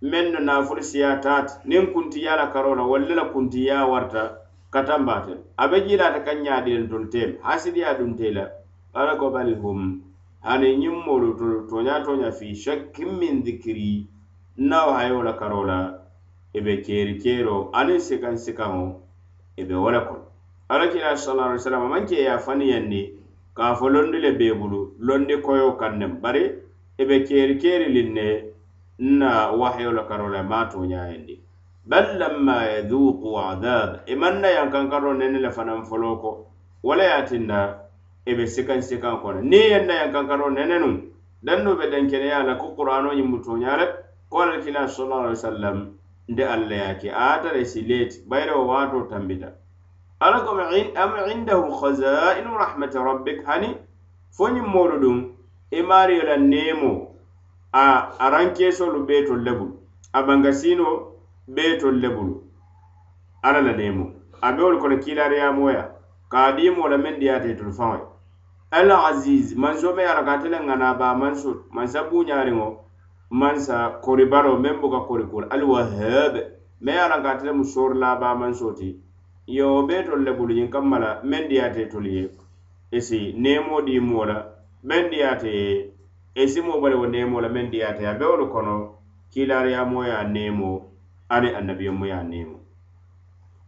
men 0.02 0.32
no 0.32 0.40
nafulu 0.40 0.82
siya 0.82 1.16
taate 1.20 1.52
nin 1.64 1.86
kuntiya 1.86 2.36
la 2.36 2.48
karo 2.52 2.74
la 2.74 2.82
walla 2.82 3.14
la 3.14 3.24
kuntiya 3.32 3.86
warta 3.86 4.36
katambaten 4.70 5.38
a 5.56 5.68
be 5.70 5.76
jilata 5.88 6.20
kan 6.24 6.42
ñadilen 6.44 6.88
tolu 6.90 7.08
teme 7.08 7.38
hasidiya 7.42 7.94
dunte 7.98 8.30
la 8.32 8.50
ala 8.94 9.16
ko 9.16 9.30
bal 9.30 9.54
hum 9.62 10.00
hani 10.44 10.76
ñiŋ 10.76 11.04
moolu 11.06 11.36
tolu 11.38 11.66
toña 11.70 12.02
toña 12.04 12.30
fi 12.32 12.52
shakkin 12.54 13.16
min 13.18 13.42
dikiri 13.42 14.06
nawo 14.56 14.92
hayo 14.92 15.22
la 15.22 15.32
karo 15.36 15.64
la 15.64 15.98
e 16.52 16.60
be 16.60 16.82
keeri 16.82 17.16
keero 17.18 17.70
aniŋ 17.72 17.98
sikaŋ 17.98 18.36
sikaŋo 18.36 18.94
e 19.56 19.64
be 19.64 19.74
wo 19.74 19.90
le 19.90 20.00
kono 20.04 20.26
alakila 20.68 21.16
sala 21.16 21.42
alai 21.44 21.58
salam 21.58 21.82
amaŋ 21.84 22.06
ke 22.06 22.16
ye 22.20 22.28
a 22.28 22.38
faniyandi 22.38 23.08
ka 23.56 23.74
fo 23.74 23.88
londi 23.88 24.18
le 24.20 24.32
bee 24.36 24.52
bulu 24.52 24.92
londi 25.00 25.40
koyo 25.40 25.80
kaŋ 25.80 25.96
nem 25.98 26.20
bari 26.20 26.65
ebe 26.98 27.20
keri 27.28 27.58
keri 27.58 27.86
linne 27.92 28.44
na 28.98 29.46
wahyo 29.52 29.92
la 29.92 30.02
karola 30.04 30.42
mato 30.42 30.80
nya 30.86 31.08
endi 31.12 31.40
bal 31.86 32.16
lamma 32.18 32.64
yadhuqu 32.64 33.36
adhab 33.38 34.02
e 34.08 34.14
manna 34.16 34.48
yan 34.48 34.70
kan 34.70 34.88
karo 34.90 35.12
nene 35.14 35.36
la 35.38 35.50
fanan 35.50 35.84
foloko 35.84 36.46
wala 36.82 37.04
yatinda 37.04 37.78
ebe 38.26 38.46
sikan 38.46 38.80
sikan 38.82 39.20
ko 39.20 39.32
ni 39.44 39.70
yanna 39.76 39.92
yan 39.94 40.12
kan 40.12 40.24
karo 40.28 40.48
nene 40.50 40.78
nun 40.80 41.12
dan 41.44 41.64
no 41.64 41.76
be 41.76 41.90
den 41.90 42.08
kene 42.08 42.26
ya 42.32 42.42
la 42.42 42.56
ku 42.56 42.72
qur'ano 42.74 43.12
yin 43.12 43.28
muto 43.28 43.56
nya 43.60 43.76
le 43.76 43.86
qala 44.32 44.60
kila 44.64 44.88
sallallahu 44.88 45.20
alaihi 45.20 45.38
wasallam 45.44 45.78
de 46.28 46.42
alla 46.48 46.74
ya 46.76 46.94
ki 46.98 47.10
ata 47.12 47.52
re 47.52 47.64
silet 47.68 48.24
bayro 48.26 48.64
wato 48.66 49.04
tambita 49.04 49.52
alakum 50.20 50.64
in 50.72 50.96
am 50.96 51.12
indahu 51.28 51.68
khaza'in 51.76 52.48
rahmat 52.48 52.94
rabbik 52.96 53.44
hani 53.44 53.76
fonyi 54.32 54.60
modudum 54.64 55.35
imaariyo 55.70 56.22
e 56.22 56.26
la 56.26 56.36
neemo 56.36 57.10
a 57.72 58.10
arankeesolu 58.18 59.06
bee 59.06 59.24
tol 59.26 59.42
le 59.42 59.52
bulu 59.52 59.74
a 60.12 60.22
bangasiino 60.22 60.88
bee 61.48 61.78
tol 61.80 61.94
le 62.00 62.08
bulu 62.08 62.42
ala 63.42 63.60
la 63.60 63.72
neemo 63.72 64.12
a 64.40 64.52
beolu 64.52 64.78
kono 64.78 64.96
kiilaariyamoya 64.98 65.90
ka 66.28 66.38
a 66.46 66.52
diimo 66.56 66.88
la 66.88 66.96
meŋ 66.98 67.14
diyaate 67.20 67.54
tolu 67.56 67.72
faŋo 67.72 68.00
al 68.70 68.90
azise 68.90 69.54
manso 69.58 69.92
me 69.94 70.04
ala 70.06 70.24
ka 70.24 70.32
ate 70.34 70.48
le 70.48 70.58
ŋana 70.66 70.94
baa 70.94 71.14
manso 71.14 71.50
mansa 71.70 72.00
buuñaariŋo 72.10 72.68
mansa 73.30 73.98
koribaro 74.04 74.52
meŋ 74.62 74.80
buka 74.80 75.00
korikuru 75.08 75.46
al 75.50 75.62
wahaabe 75.64 76.40
me 76.80 76.92
ala 76.98 77.22
ka 77.24 77.30
ate 77.32 77.44
le 77.46 77.52
mu 77.52 77.64
soorila 77.64 78.16
baa 78.20 78.34
manso 78.38 78.70
ti 78.78 78.88
yo 79.46 79.82
bee 79.88 80.02
tol 80.06 80.20
le 80.24 80.30
bulu 80.32 80.52
ñiŋ 80.54 80.68
kamma 80.72 80.96
la 80.98 81.10
meŋ 81.24 81.42
diyaate 81.48 81.82
tolu 81.90 82.08
ye 82.16 82.30
esi 82.96 83.32
neemo 83.36 83.82
diimo 83.86 84.24
la 84.30 84.38
men 84.86 85.10
diyaate 85.10 85.52
esimo 86.42 86.74
bale 86.80 86.94
wo 86.94 87.06
nemo 87.06 87.40
la 87.40 87.48
men 87.48 87.70
diyaate 87.70 88.06
a 88.06 88.14
bewolu 88.14 88.46
kono 88.54 88.74
kilariyamo 89.32 89.98
ya 90.06 90.22
nemo 90.24 90.72
ani 91.28 91.48
annabiyomo 91.50 92.06
ya 92.06 92.22
nemo 92.22 92.58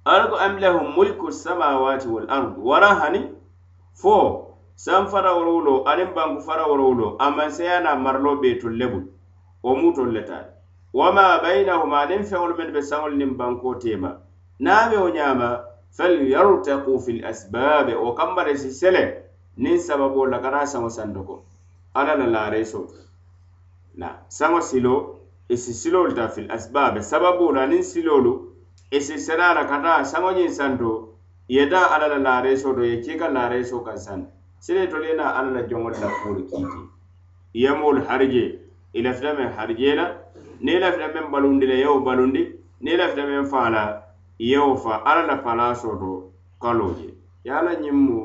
alako 0.04 0.37
am 0.37 0.59
lahu 0.61 0.85
mulku 0.96 1.33
samawati 1.33 2.09
wal 2.09 2.31
ard 2.31 2.54
wara 2.59 2.94
hani 2.94 3.20
fo 3.94 4.46
san 4.74 5.07
farawol 5.07 5.48
wulo 5.48 5.83
anin 5.88 6.14
banku 6.14 6.42
farawol 6.42 6.81
wulo 6.81 7.16
aman 7.18 7.50
seyana 7.50 7.96
marlo 7.96 8.37
be 8.40 8.54
tun 8.59 8.78
lebul 8.78 9.02
o 9.64 9.74
mutol 9.74 10.12
le 10.12 10.22
taal 10.24 10.54
wama 10.94 11.38
baynahuma 11.42 11.98
anin 12.00 12.22
fewol 12.24 12.54
men 12.57 12.70
ɓe 12.72 12.83
sawol 12.83 13.14
nin 13.16 13.37
banko 13.37 13.74
tema 13.74 14.20
naɓe 14.61 14.96
o 15.04 15.09
ñama 15.09 15.64
falyartaku 15.96 16.92
fi 17.04 17.12
lasbabe 17.22 17.92
o 18.07 18.12
kambare 18.14 18.57
si 18.59 18.70
selen 18.70 19.28
niŋ 19.62 19.77
sababo 19.87 20.23
la 20.31 20.38
kana 20.44 20.61
saŋo 20.73 20.90
sando 20.97 21.21
ko 21.29 21.37
alla 21.99 22.14
la 22.21 22.27
laaree 22.35 22.64
so 22.73 22.81
na 24.01 24.09
saŋo 24.38 24.61
silo 24.68 24.94
i 25.49 25.57
si 25.62 25.73
siloolu 25.81 26.12
ta 26.18 26.27
fil 26.29 26.47
asbaabe 26.57 27.01
sababo 27.03 27.47
la 27.57 27.64
niŋ 27.66 27.83
siloolu 27.90 28.33
i 28.90 28.99
si 29.07 29.14
seraa 29.18 29.55
la 29.59 29.62
ka 29.71 29.77
taa 29.85 30.05
saŋo 30.12 30.31
ñiŋ 30.37 30.51
santo 30.59 30.92
ye 31.55 31.62
taa 31.73 31.87
alla 31.94 32.07
la 32.14 32.18
laaree 32.27 32.57
so 32.62 32.71
to 32.77 32.83
ye 32.90 33.01
kii 33.05 33.18
ka 33.18 33.29
laaree 33.29 33.64
so 33.64 33.81
kaŋ 33.87 33.99
san 33.99 34.21
sile 34.61 34.87
tolu 34.90 35.05
ye 35.11 35.14
naa 35.18 35.33
alla 35.38 35.51
la 35.57 35.62
joŋolu 35.71 35.97
la 36.03 36.09
kuolu 36.23 36.42
kiiti 36.51 36.81
yemoolu 37.62 38.01
harijee 38.09 38.49
i 38.99 39.03
lafita 39.03 39.31
meŋ 39.38 39.49
harijee 39.57 39.94
la 40.01 40.07
niŋ 40.62 40.75
i 40.77 40.81
lafita 40.81 41.07
meŋ 41.14 41.27
balundi 41.33 41.66
la 41.71 41.75
yewo 41.83 41.99
balundi 42.07 42.42
niŋ 42.83 42.92
i 42.94 42.97
lafita 43.01 43.23
meŋ 43.31 43.44
faa 43.53 43.68
la 43.75 43.83
yewo 44.51 44.75
fa 44.83 44.92
alla 45.11 45.23
la 45.31 45.37
palaa 45.44 45.75
soto 45.83 46.11
kaloo 46.62 46.92
je 46.99 47.09
ye 47.44 47.51
alla 47.59 47.73
ñiŋ 47.83 47.97
mu 48.07 48.18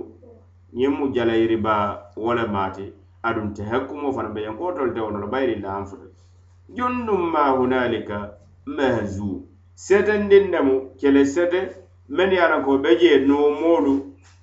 ñiŋ 0.79 0.91
mu 0.97 1.05
jalayiriba 1.15 1.75
wo 2.23 2.31
le 2.37 2.43
maati 2.53 2.85
aduŋ 3.27 3.47
tehe 3.55 3.77
kumo 3.87 4.07
fana 4.15 4.29
be 4.33 4.39
ñeŋ 4.45 4.55
kootol 4.59 4.89
te 4.93 4.99
wono 5.05 5.17
lo 5.23 5.27
bayiri 5.33 5.55
laŋ 5.65 5.81
futu 5.89 6.07
junduŋ 6.75 7.21
ma 7.33 7.43
hunalika 7.57 8.19
mahzu 8.75 9.29
setendiŋ 9.83 10.43
nemu 10.53 10.73
kele 10.99 11.21
sete 11.33 11.61
meŋ 12.15 12.29
ye 12.35 12.39
a 12.41 12.57
ko 12.65 12.71
be 12.83 12.91
jee 12.99 13.17
noo 13.29 13.47
moolu 13.61 13.93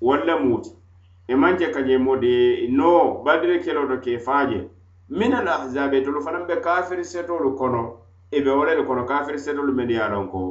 walla 0.07 0.35
muuti 0.45 0.71
e 1.27 1.35
maŋ 1.41 1.53
ke 1.59 1.67
ka 1.75 1.81
ñeŋ 1.89 2.01
mo 2.07 2.15
de 2.25 2.35
noo 2.79 3.03
badiri 3.25 3.59
kelo 3.65 3.83
to 3.91 3.97
ke 4.05 4.13
faaje 4.27 4.59
min 5.19 5.33
al 5.39 5.49
ahzabe 5.55 5.99
tolu 6.05 6.21
fanaŋ 6.27 6.45
be 6.49 6.55
kafiri 6.67 7.05
setolu 7.13 7.51
kono 7.59 7.83
e 8.31 8.39
be 8.45 8.51
wo 8.57 8.63
le 8.69 8.75
le 8.79 8.83
kono 8.89 9.03
kafiri 9.11 9.39
setolu 9.45 9.73
meŋ 9.77 9.89
ye 9.93 9.99
a 10.05 10.27
ko 10.33 10.43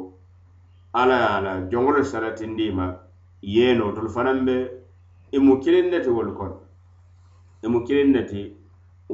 ala 1.00 1.14
ye 1.22 1.26
a 1.36 1.40
la 1.44 1.52
joŋolu 1.70 2.02
salatindi 2.10 2.66
ma 2.78 2.86
yeeno 3.54 3.86
tolu 3.96 4.08
fanaŋ 4.16 4.40
be 4.46 4.56
emu 5.36 5.52
kiliŋ 5.62 5.86
ne 5.92 5.98
ti 6.04 6.10
wolu 6.16 6.32
kono 6.38 6.56
emu 7.64 7.78
kiliŋ 7.86 8.08
ne 8.16 8.22
ti 8.30 8.40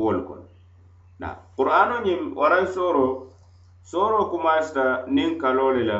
wolu 0.02 0.20
kono 0.28 0.46
na 1.20 1.28
qur'ano 1.58 1.96
ñiŋ 2.06 2.20
waraŋ 2.40 2.64
sooro 2.76 3.06
sooro 3.90 4.20
kumasita 4.30 4.84
niŋ 5.16 5.30
kaloo 5.42 5.72
le 5.76 5.82
la 5.90 5.98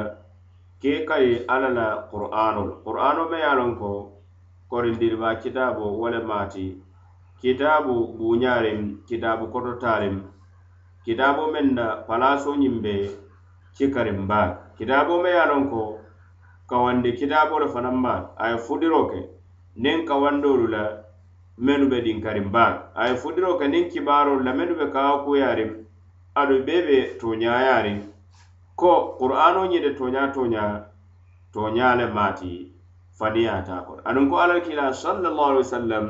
ke 0.81 0.93
kayi 1.09 1.33
alla 1.55 1.71
la 1.79 1.87
qur'ano 2.13 2.61
la 2.69 2.77
qur'ano 2.87 3.23
me 3.31 3.37
ye 3.43 3.47
a 3.53 3.59
loŋ 3.59 3.73
ko 3.81 3.91
korindiriba 4.71 5.29
kitaabo 5.43 5.85
wo 6.01 6.07
le 6.15 6.21
maati 6.31 6.67
kitaabu 7.43 7.95
buuñaariŋ 8.19 8.79
kitaabu 9.09 9.45
kototaariŋ 9.53 10.15
kitaabo 11.05 11.43
meŋ 11.55 11.67
na 11.79 11.87
palaaso 12.09 12.51
ñiŋ 12.63 12.77
be 12.85 12.95
cikariŋ 13.77 14.19
baa 14.31 14.49
kitaabo 14.77 15.15
me 15.23 15.29
ye 15.35 15.39
a 15.45 15.51
loŋ 15.51 15.63
ko 15.73 15.83
kawandi 16.71 17.11
kitaabo 17.19 17.55
le 17.63 17.67
fanaŋ 17.75 17.97
maa 18.05 18.21
a 18.41 18.45
ye 18.51 18.57
fudiro 18.67 19.03
ke 19.11 19.21
nin 19.79 20.07
kawandolu 20.07 20.67
la 20.69 20.99
menu 21.59 21.89
be 21.89 22.01
dinkarin 22.01 22.49
baaro 22.51 22.79
a 22.95 23.09
ye 23.09 23.17
fudiro 23.17 23.59
ke 23.59 23.67
nin 23.69 23.91
kibaarolu 23.91 24.45
la 24.45 24.53
menu 24.53 24.75
be 24.75 24.87
kawakuyarin 24.91 25.85
aɗo 26.35 26.59
bee 26.67 26.83
be 26.87 27.19
toñayarin 27.21 28.01
ko 28.77 29.17
qur'ano 29.21 29.67
ñide 29.69 29.95
toña 29.99 30.33
toña 30.33 30.83
toña 31.55 31.95
le 31.97 32.07
maati 32.09 32.73
faniyata 33.19 33.85
kono 33.87 34.01
aɗum 34.05 34.31
ko 34.31 34.37
alal 34.39 34.61
kila 34.63 34.93
sallallahu 34.95 35.51
alaihi 35.51 35.59
wasallam 35.69 36.05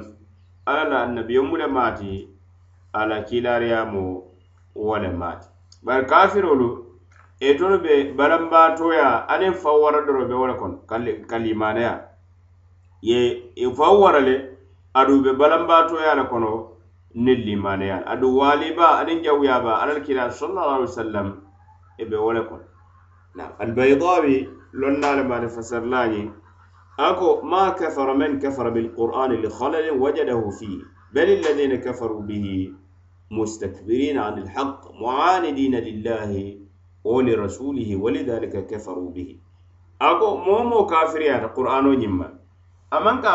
ala 0.67 0.85
la 0.91 1.03
annabiyomu 1.03 1.57
le 1.57 1.67
maati 1.67 2.29
ala 2.93 3.23
kilariyamo 3.23 4.05
wo 4.75 4.99
le 4.99 5.09
maati 5.11 5.49
bari 5.83 6.07
kafirolu 6.07 6.69
e 7.41 7.55
tonu 7.55 7.79
be 7.79 8.13
baranbatoya 8.19 9.27
anin 9.29 9.55
fawwara 9.55 10.07
doro 10.07 10.27
be 10.29 10.35
wole 10.35 10.55
kono 10.55 10.79
kalimanaya 11.27 11.91
kal 11.99 12.06
ye 13.07 13.71
faw 13.77 14.01
wara 14.03 14.21
le 14.21 14.59
adu 14.95 15.23
be 15.23 15.33
balambaatoya 15.33 16.15
le 16.17 16.25
kono 16.31 16.51
niŋ 17.15 17.39
limaneya 17.47 17.97
la 18.01 18.07
aduŋ 18.13 18.35
waaliba 18.39 18.87
aniŋ 18.99 19.23
jawuyaba 19.23 19.79
alal 19.83 20.03
kira 20.03 20.27
sallallahu 20.31 20.67
alaihi 20.75 20.83
wasallam 20.91 21.29
e 21.99 22.05
be 22.11 22.17
wo 22.19 22.33
le 22.35 22.41
kono 22.51 22.67
albaydawi 23.63 24.49
lonna 24.81 25.11
le 25.17 25.23
maani 25.23 25.49
fasarla 25.49 26.01
ñiŋ 26.13 26.29
ako 26.99 27.43
ma 27.47 27.71
kafara 27.79 28.15
man 28.15 28.41
kafara 28.43 28.71
bilqur'ani 28.75 29.37
likhalalin 29.39 29.99
wajadahu 30.01 30.53
fihi 30.53 30.81
بل 31.15 31.29
الذين 31.39 31.75
كفروا 31.75 32.21
به 32.23 32.73
مستكبرين 33.31 34.19
عن 34.19 34.39
الحق 34.39 34.93
معاندين 35.01 35.75
لله 35.75 36.59
ولرسوله 37.05 37.97
ولذلك 37.97 38.67
كفروا 38.67 39.11
به 39.11 39.37
ako 40.01 40.37
momo 40.37 40.85
kafiriyata 40.87 41.55
qur'ano 41.55 41.95
ñimma 41.95 42.36
aman 42.95 43.19
ka 43.23 43.31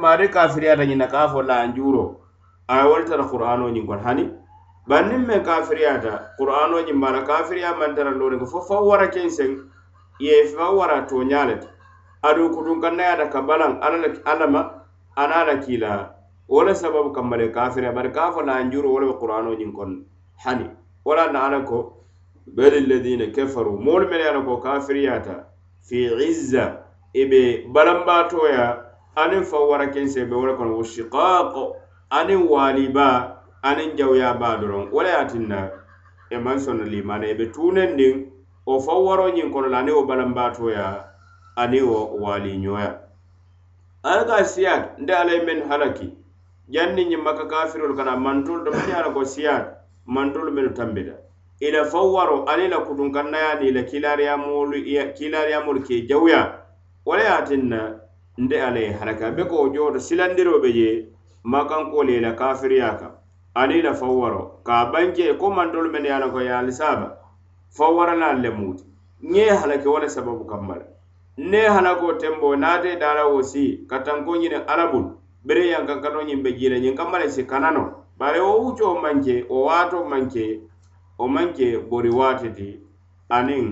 maari 0.00 0.28
kafiriyata 0.32 0.84
ñiŋ 0.88 0.96
na 0.98 1.06
ka 1.12 1.20
fo 1.32 1.40
lanjuuro 1.42 2.04
a 2.68 2.74
ye 2.82 2.88
wolu 2.88 3.04
tara 3.08 3.24
qur'ano 3.30 3.66
ñiŋ 3.74 3.84
kono 3.88 4.00
hani 4.06 4.24
bari 4.88 5.06
niŋ 5.10 5.22
meŋ 5.28 5.42
kafiriyata 5.48 6.12
qur'ano 6.38 6.76
ñiŋ 6.86 6.98
bala 7.02 7.20
kafiriya 7.28 7.70
maŋ 7.78 7.92
tara 7.96 8.10
looni 8.18 8.38
ko 8.40 8.46
fo 8.52 8.60
faw 8.68 8.84
wara 8.88 9.06
keŋ 9.14 9.28
seŋ 9.36 9.50
ye 10.24 10.34
faw 10.56 10.72
wara 10.78 10.98
tooña 11.08 11.40
le 11.48 11.56
ti 11.60 11.68
aduŋ 12.28 12.48
kutunkannayata 12.54 13.24
ka 13.32 13.40
balaŋ 13.48 13.72
alla 13.84 13.96
le 14.04 14.08
alla 14.24 14.46
ma 14.54 14.62
ana 15.16 15.44
la 15.44 15.54
kiila 15.60 15.90
wo 16.48 16.64
le 16.64 16.74
sababu 16.74 17.12
kamma 17.12 17.36
le 17.36 17.48
kafiriya 17.52 17.92
bari 17.92 18.10
ka 18.10 18.32
fo 18.32 18.40
lanjuuro 18.42 18.88
wo 18.92 18.98
le 19.00 19.06
be 19.06 19.14
qur'ano 19.20 19.52
ñiŋ 19.54 19.70
kono 19.76 19.96
hani 20.44 20.64
wo 21.04 21.12
la 21.14 21.28
na 21.32 21.40
ala 21.46 21.60
ko 21.68 21.78
bel 22.46 22.72
alladina 22.72 23.26
kafaru 23.36 23.76
moolu 23.80 24.08
mene 24.08 24.24
ye 24.24 24.32
la 24.32 24.40
ko 24.40 24.56
kafiriyata 24.64 25.44
fi 25.86 26.08
izza 26.30 26.80
ibe 27.12 27.68
balambatoya 27.72 28.83
aniŋ 29.22 29.42
fa 29.50 29.58
wara 29.68 29.86
keŋ 29.94 30.06
sebe 30.12 30.34
wo 30.40 30.44
le 30.48 30.54
kono 30.58 30.72
wo 30.78 30.84
sikaako 30.92 31.62
aniŋ 32.18 32.40
waaliba 32.52 33.08
aniŋ 33.68 33.88
jawyaa 33.98 34.34
baa 34.40 34.56
doroŋ 34.60 34.84
wo 34.94 35.00
le 35.04 35.08
ye 35.12 35.16
a 35.16 35.24
tin 35.30 35.44
na 35.50 35.60
e 36.30 36.36
maŋ 36.44 36.58
sonna 36.64 36.84
limaana 36.92 37.26
i 37.26 37.30
e 37.30 37.34
be 37.38 37.46
tuunendiŋ 37.54 38.14
wo 38.66 38.74
fa 38.84 38.92
waro 39.06 39.26
ñiŋ 39.36 39.48
kono 39.54 39.68
la 39.72 39.78
aniŋ 39.82 39.94
wo 39.98 40.02
balambaatooya 40.10 40.84
aniŋ 41.62 41.82
wo 41.92 42.00
waaliñooya 42.24 42.88
ala 44.10 44.22
ka 44.28 44.36
siyaat 44.52 44.84
nte 45.02 45.12
ala 45.20 45.32
ye 45.36 45.40
meŋ 45.46 45.60
halaki 45.70 46.08
jaŋ 46.74 46.88
niŋ 46.96 47.06
ñiŋ 47.10 47.22
maka 47.26 47.44
kafirolu 47.50 47.94
kana 47.98 48.14
mantolu 48.16 48.60
to 48.64 48.70
mani 48.74 48.90
ye 48.90 48.98
a 49.00 49.04
la 49.06 49.10
ko 49.14 49.22
siyaat 49.24 49.66
mantolu 50.14 50.50
minnu 50.50 50.74
tambita 50.74 51.14
i 51.64 51.70
la 51.72 51.82
fa 51.84 52.00
waro 52.14 52.36
aniŋ 52.50 52.66
i 52.66 52.68
la 52.72 52.78
kutunkannayaani 52.86 53.64
i 53.68 53.72
la 53.74 53.82
kiilaariyaa 53.88 54.36
moolu 54.42 54.74
i 54.76 54.94
ye 54.96 55.02
kiilaariyaa 55.16 55.64
moolu 55.64 55.80
ke 55.86 56.02
jawyaa 56.08 56.46
wo 57.06 57.16
le 57.16 57.22
ye 57.22 57.28
a 57.38 57.44
tin 57.46 57.68
na 57.70 57.80
nde 58.38 58.62
ala 58.62 58.80
ye 58.80 58.92
hala 58.92 59.14
kambe 59.14 59.42
ko 59.48 59.68
jooto 59.70 59.98
silandiroo 60.00 60.58
be 60.62 60.70
je 60.72 61.06
makanko 61.44 62.04
le 62.06 62.20
la 62.20 62.32
kafiriya 62.32 62.98
kan 62.98 63.10
ani 63.54 63.82
la 63.82 63.92
fawwaro 63.94 64.60
ka 64.66 64.86
banke 64.92 65.34
ko 65.38 65.50
mantolu 65.50 65.90
mene 65.92 66.08
ye 66.08 66.14
ala 66.14 66.26
ko 66.34 66.38
ye 66.42 66.50
alisaaba 66.56 67.14
fawwaranaal 67.76 68.40
le 68.42 68.50
muuti 68.50 68.84
ñe 69.22 69.44
halake 69.54 69.88
wo 69.88 69.98
le 69.98 70.08
sababu 70.08 70.44
kambala 70.44 70.84
ne 71.38 71.60
halako 71.62 72.12
tembo 72.12 72.56
naate 72.56 72.96
daala 72.96 73.26
wo 73.30 73.42
si 73.42 73.84
ka 73.86 73.98
tanko 74.02 74.34
ñiniŋ 74.36 74.64
alabulu 74.66 75.08
bere 75.46 75.68
yankankato 75.70 76.18
ñiŋ 76.26 76.42
be 76.42 76.50
jiila 76.58 76.78
ñiŋ 76.82 76.94
kambala 76.98 77.28
si 77.30 77.44
kanano 77.46 77.84
bare 78.18 78.40
wo 78.42 78.54
wuccoo 78.62 78.98
manke 79.02 79.46
o 79.48 79.56
waato 79.66 80.02
manke 80.10 80.44
o 81.18 81.24
manke 81.30 81.66
bori 81.90 82.10
waate 82.18 82.50
ti 82.50 82.80
aniŋ 83.36 83.64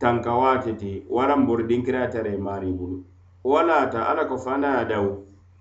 tanka 0.00 0.32
waate 0.40 0.72
ti 0.80 0.90
waraŋ 1.10 1.40
bori 1.48 1.64
dinkiraa 1.68 2.08
tara 2.12 2.30
e 2.30 2.36
maari 2.44 2.70
bulu 2.78 2.96
walaata 3.44 4.08
alla 4.08 4.24
ko 4.24 4.38
fanaadaw 4.38 5.06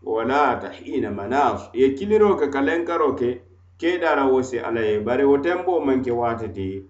walaata 0.04 0.70
hiina 0.70 1.12
manas 1.12 1.70
ye 1.74 1.89
kiliroo 1.96 2.36
ke 2.36 2.48
ka 2.54 2.62
lenkaro 2.62 3.13
ke 3.15 3.42
keedaara 3.80 4.26
wo 4.28 4.42
si 4.44 4.60
alla 4.60 4.82
ye 4.82 5.00
bari 5.00 5.24
wo 5.26 5.38
tenboo 5.38 5.80
maŋ 5.80 6.02
ke 6.06 6.12
waati 6.12 6.50
ti 6.52 6.86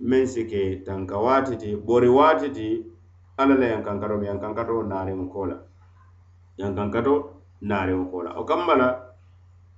meŋ 0.00 0.24
si 0.26 0.42
ke 0.46 0.76
tanka 0.86 1.16
waati 1.18 1.56
ti 1.60 1.76
bori 1.76 2.08
waati 2.08 2.48
ti 2.56 2.68
alla 3.36 3.54
la 3.54 3.66
yankankato 3.66 4.16
be 4.20 4.26
yankankato 4.26 4.82
naariŋo 4.82 5.24
ko 5.32 5.40
la 5.46 5.56
yankankato 6.56 7.14
naariŋo 7.60 8.04
kankato, 8.04 8.24
la 8.24 8.34
wo 8.40 8.44
kamma 8.48 8.74
la 8.76 8.88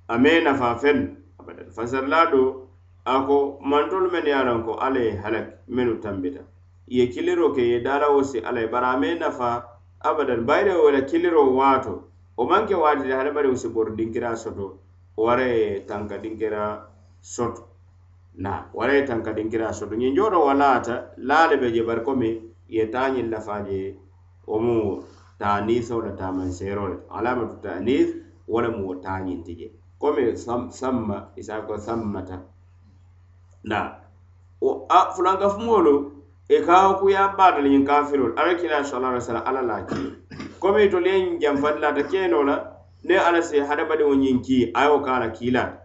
a 0.09 0.15
mee 0.19 0.41
nafaa 0.47 0.75
feŋ 0.83 0.99
abadan 1.41 1.71
fasarilaa 1.75 2.31
do 2.31 2.43
a 3.05 3.15
ko 3.27 3.59
mantolu 3.71 4.11
mennu 4.13 4.29
ye 4.31 4.35
a 4.37 4.43
loŋ 4.47 4.61
ko 4.67 4.73
alla 4.79 5.01
ye 5.01 5.11
halaki 5.17 5.53
mennu 5.69 5.99
tambita 6.01 6.41
ye 6.89 7.07
kiliroo 7.11 7.51
ke 7.53 7.63
ye 7.69 7.81
daara 7.83 8.09
wo 8.15 8.23
si 8.23 8.39
alla 8.39 8.61
ye 8.61 8.67
bari 8.71 8.87
a 8.87 8.95
mee 9.01 9.15
nafaa 9.19 9.72
abadan 10.03 10.47
bayre 10.47 10.75
wala 10.75 11.01
kiliro 11.07 11.47
waato 11.55 12.11
wo 12.37 12.45
maŋ 12.49 12.67
ke 12.67 12.75
waatile 12.75 13.15
hadamadiŋo 13.15 13.55
si 13.57 13.69
boru 13.69 13.95
soto 14.37 14.79
ware 15.17 15.85
tanka 15.87 16.19
dingira 16.19 16.83
soto 17.23 17.63
na 18.35 18.67
ware 18.75 19.07
tanka 19.07 19.33
dingira 19.33 19.73
soto 19.73 19.95
nyi 19.95 20.13
jooto 20.15 20.43
walaata 20.43 21.15
lale 21.19 21.57
beje 21.61 21.83
bar 21.87 21.99
je 22.03 22.05
komi 22.05 22.31
ye 22.69 22.87
taa 22.91 23.09
lafaje 23.09 23.29
lafaa 23.31 23.63
je 23.69 23.97
wo 24.47 24.59
mu 24.59 24.79
taaniso 25.39 26.01
le 26.01 26.11
taamanseero 26.19 26.89
le 26.89 26.97
taanis 27.63 28.17
mu 28.49 28.87
wo 28.87 28.95
tije 29.45 29.71
komi 30.01 30.37
sam 30.37 30.61
komi 30.67 30.73
samma 30.73 31.31
isa 31.37 31.63
ko 31.63 31.79
sammata 31.79 32.43
na 33.63 34.03
fulanga 35.15 35.47
fumolo 35.49 36.12
e 36.49 36.57
ka 36.67 36.79
kuyambaato 36.99 37.59
le 37.63 37.69
ñiŋ 37.75 37.85
kafirolu 37.89 38.31
ala 38.41 38.53
kila 38.61 38.79
sala 38.91 39.07
ala 39.11 39.21
sala 39.27 39.41
ala 39.49 39.63
la 39.69 39.77
ke 39.89 39.97
komi 40.61 40.91
tolu 40.93 41.07
ye 41.11 41.17
ñiŋ 41.27 41.37
janfandilata 41.43 42.03
keno 42.11 42.39
la 42.49 42.57
ne 43.07 43.15
ala 43.29 43.41
si 43.49 43.57
hadamadiŋo 43.69 44.15
ñiŋ 44.23 44.37
ki 44.47 44.57
ayo 44.81 44.95
ye 44.95 44.99
wo 44.99 45.03
ka 45.05 45.11
a 45.17 45.21
la 45.21 45.29
kiilaata 45.37 45.77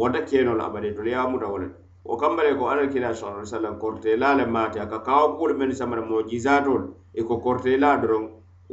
wota 0.00 0.20
keno 0.28 0.52
la 0.58 0.64
abadin 0.66 0.94
tolu 0.96 1.08
ye 1.12 1.18
muta 1.30 1.46
wo 1.52 1.58
le 1.62 1.68
wo 2.08 2.14
kamma 2.20 2.42
ko 2.58 2.64
ala 2.72 2.84
kila 2.92 3.14
sala 3.14 3.42
ala 3.56 3.70
korte 3.80 4.10
la 4.22 4.28
le 4.38 4.44
maati 4.46 4.78
a 4.78 4.86
ka 4.90 4.98
kawo 5.06 5.36
kuolu 5.36 5.54
mennu 5.58 5.74
samana 5.74 6.02
mojizaatolu 6.10 6.86
i 7.14 7.22
ko 7.26 7.34
korteela 7.44 7.96
doroŋ 8.02 8.24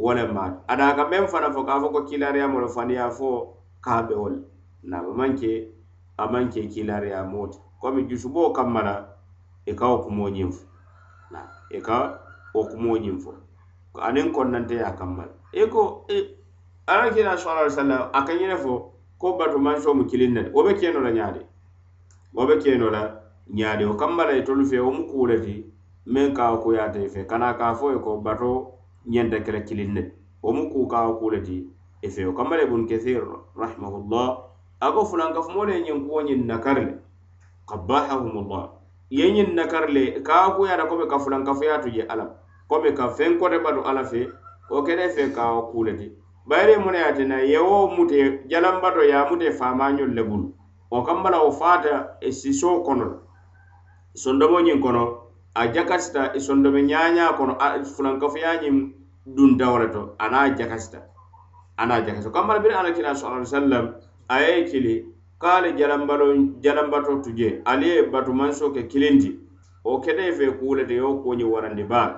wo 0.02 0.12
le 0.16 0.24
maati 0.32 0.58
ada 0.72 0.96
ka 0.98 1.04
meŋ 1.12 1.24
fana 1.32 1.52
fo 1.56 1.62
ka 1.68 1.76
fo 1.82 1.88
ko 1.94 2.00
kiilaariyamo 2.08 2.58
le 2.64 2.68
faniya 2.76 3.06
fo 3.18 3.30
ka 3.86 4.02
be 4.08 4.16
wo 4.22 4.28
le 4.32 4.40
naaba 4.90 5.12
maŋ 5.14 5.32
ke 5.40 5.52
a 6.18 6.24
maŋ 6.32 6.46
ke 6.54 6.62
kiilaariyamoo 6.72 7.46
ti 7.52 7.58
komi 7.82 8.06
jusuboo 8.10 8.54
kamma 8.56 8.82
la 8.88 8.96
i 9.66 9.74
ka 9.80 9.86
wo 9.92 9.98
kumoo 10.06 10.30
ñiŋ 10.38 10.52
fo 10.58 10.64
i 11.78 11.82
ka 11.88 11.98
wo 12.54 12.62
kumoo 12.70 12.98
ñiŋ 13.04 13.18
fo 13.24 13.32
aniŋ 14.08 14.28
konnanteya 14.36 14.90
kamma 15.00 15.26
i 15.54 15.66
ko 15.74 15.84
e, 16.16 16.38
ala 16.92 17.06
kila 17.14 17.34
sala 17.44 17.60
ali 17.64 17.72
sallam 17.78 18.04
a 18.18 18.26
ka 18.28 18.34
ñene 18.40 18.58
fo 18.64 18.74
ko 19.22 19.28
bato 19.40 19.58
manso 19.66 19.90
mu 19.98 20.04
kiliŋ 20.10 20.32
ne 20.36 20.42
wo 20.54 20.60
be 20.66 20.74
keno 20.80 21.00
la 21.06 21.12
ñaadi 21.18 21.40
wo 22.36 22.42
be 22.48 22.56
keno 22.64 22.88
la 22.96 23.02
ñaadi 23.60 23.84
wo 23.90 23.94
kamma 24.02 24.24
la 24.28 24.34
itolu 24.42 24.64
fe 24.70 24.78
wo 24.86 24.90
mu 24.98 25.04
kuu 25.10 25.28
ti 25.46 25.56
meŋ 26.14 26.28
ka 26.38 26.44
wo 26.52 26.58
kuyaata 26.64 27.00
i 27.00 27.10
fe 27.14 27.22
kana 27.30 27.50
ka 27.60 27.66
fo 27.80 27.86
ye 27.94 28.00
ko 28.06 28.12
bato 28.26 28.50
ñenta 29.12 29.38
kela 29.46 29.62
kiliŋ 29.68 29.90
ne 29.98 30.02
wo 30.44 30.50
mu 30.56 30.64
kuu 30.72 30.86
ka 30.92 30.98
wo 31.08 31.14
kuu 31.20 31.30
le 31.34 31.40
ti 31.48 31.56
i 32.04 32.06
e 32.06 32.10
fe 32.14 32.22
wo 32.28 32.34
kamma 32.38 32.54
la 32.58 32.64
ibunu 32.66 32.86
kathir 32.92 33.22
rahimahullah 33.60 34.30
a 34.80 34.88
ko 34.94 35.02
fulankafumoo 35.10 35.66
le 35.70 35.74
ñiŋ 35.86 36.00
kuwo 36.06 36.20
ñiŋ 36.28 36.40
nakari 36.50 36.84
le 36.88 36.94
qabbahahumullah 37.70 38.66
yeñin 39.14 39.56
nakarle 39.56 40.12
kaakuyata 40.22 40.86
kome 40.90 41.06
ka 41.06 41.20
fulankafuyatu 41.20 41.90
je 41.94 42.02
alam 42.10 42.30
kome 42.68 42.94
ka 42.98 43.08
feŋ 43.14 43.38
kote 43.38 43.60
batu 43.64 43.82
ala 43.86 44.04
fe 44.04 44.26
wo 44.72 44.82
kene 44.84 45.06
fe 45.14 45.30
ka 45.36 45.54
kuleti 45.72 46.10
bayire 46.50 46.78
muna 46.82 46.98
yatena 46.98 47.38
yewo 47.46 47.88
mute 47.94 48.42
jalambato 48.50 49.04
ya 49.06 49.30
mute 49.30 49.52
famañol 49.54 50.14
le 50.16 50.24
bulu 50.24 50.50
wo 50.92 51.04
kambala 51.06 51.38
wo 51.46 51.52
fata 51.52 52.18
e 52.22 52.32
siso 52.32 52.80
kono 52.82 53.22
e 54.16 54.18
sondomoñin 54.18 54.82
kono 54.82 55.18
a 55.56 55.68
jakasita 55.70 56.34
e 56.34 56.40
sondome 56.40 56.82
ñaña 56.82 57.38
kono 57.38 57.54
fulankafuyañin 57.96 58.94
duntawole 59.36 59.92
to 59.94 60.16
ana 60.18 60.50
jakasita 60.58 61.02
ana 61.78 62.02
jakasita 62.02 62.32
kambala 62.34 62.60
bir 62.60 62.74
alakina 62.76 63.14
sa 63.16 63.28
alai 63.28 63.40
wa 63.40 63.46
sallam 63.46 63.94
aye 64.30 64.66
kili 64.66 65.13
kaale 65.44 65.72
jalambato 66.64 67.16
tuje 67.24 67.62
ali 67.66 67.88
ye 67.90 68.04
batumanso 68.04 68.72
ke 68.74 68.84
kilindi 68.88 69.40
o 69.84 70.00
kede 70.00 70.32
fe 70.38 70.52
kuulete 70.60 70.96
yo 70.96 71.14
koñi 71.20 71.44
warandi 71.44 71.84
baa 71.84 72.16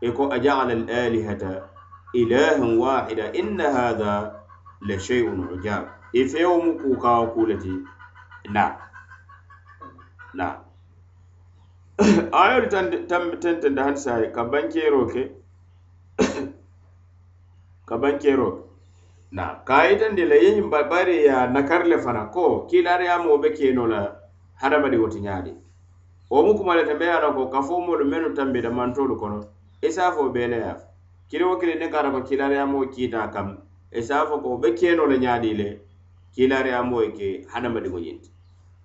e 0.00 0.10
ko 0.16 0.28
ajaala 0.32 0.72
al 0.72 0.88
alihata 0.90 1.62
ilahan 2.14 2.78
waxida 2.78 3.32
inna 3.40 3.70
hatha 3.72 4.12
le 4.86 4.96
cheyun 4.98 5.48
ujab 5.54 5.84
i 6.12 6.20
e 6.20 6.24
fewo 6.28 6.60
mu 6.62 6.72
kukawo 6.80 7.26
kuuleti 7.26 7.72
na 8.54 8.64
na 10.34 10.56
ayol 12.42 12.68
tentende 13.38 13.82
hani 13.82 13.96
sa 13.96 14.20
ka 14.34 14.44
bankeroke 14.44 15.22
ka 17.88 17.96
bankeroke 17.98 18.67
na 19.32 19.60
kayitandi 19.64 20.24
la 20.24 20.36
yeñ 20.36 20.70
bari 20.70 21.24
ya 21.24 21.46
nakarle 21.46 21.98
fana 21.98 22.30
ko 22.30 22.66
kilariya 22.70 23.18
mo 23.22 23.36
be 23.40 23.50
keno 23.52 23.86
la 23.86 24.16
hadamadi 24.62 24.96
woti 24.96 25.20
ñaadi 25.20 25.52
wo 26.30 26.40
mu 26.44 26.54
kuma 26.56 26.74
lete 26.76 26.94
mbeya 26.94 27.20
na 27.20 27.30
ko 27.32 27.46
kafomolu 27.52 28.04
menu 28.04 28.32
tambida 28.34 28.70
mantolu 28.72 29.16
kono 29.20 29.44
isafo 29.84 30.26
e 30.26 30.28
beleya 30.32 30.76
kili 31.28 31.44
wo 31.44 31.56
kili 31.60 31.76
ne 31.78 31.88
kata 31.92 32.08
e 32.08 32.12
ko 32.12 32.20
kilariya 32.24 32.64
mo 32.66 32.86
kiita 32.88 33.28
kam 33.28 33.58
isafo 33.92 34.38
ko 34.40 34.56
be 34.60 34.72
keno 34.72 35.04
la 35.06 35.16
ñaadi 35.20 35.52
le 35.54 35.68
kilariya 36.32 36.80
mo 36.88 37.02
e 37.04 37.08
ke 37.12 37.44
hadamadi 37.52 37.88
ngo 37.92 37.98
ñinti 38.00 38.30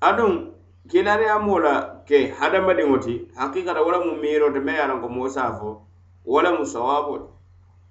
adon 0.02 0.52
kilariya 0.92 1.40
mo 1.40 1.56
la 1.60 2.04
ke 2.06 2.28
hadamadi 2.36 2.84
ngoti 2.84 3.32
hakikata 3.36 3.80
wala 3.82 4.00
mu 4.04 4.20
miro 4.20 4.52
te 4.52 4.60
mbeya 4.60 4.88
na 4.92 5.00
ko 5.00 5.08
mo 5.10 5.24
isafo 5.28 5.88
wala 6.28 6.52
mu 6.52 6.66
sawabote 6.68 7.32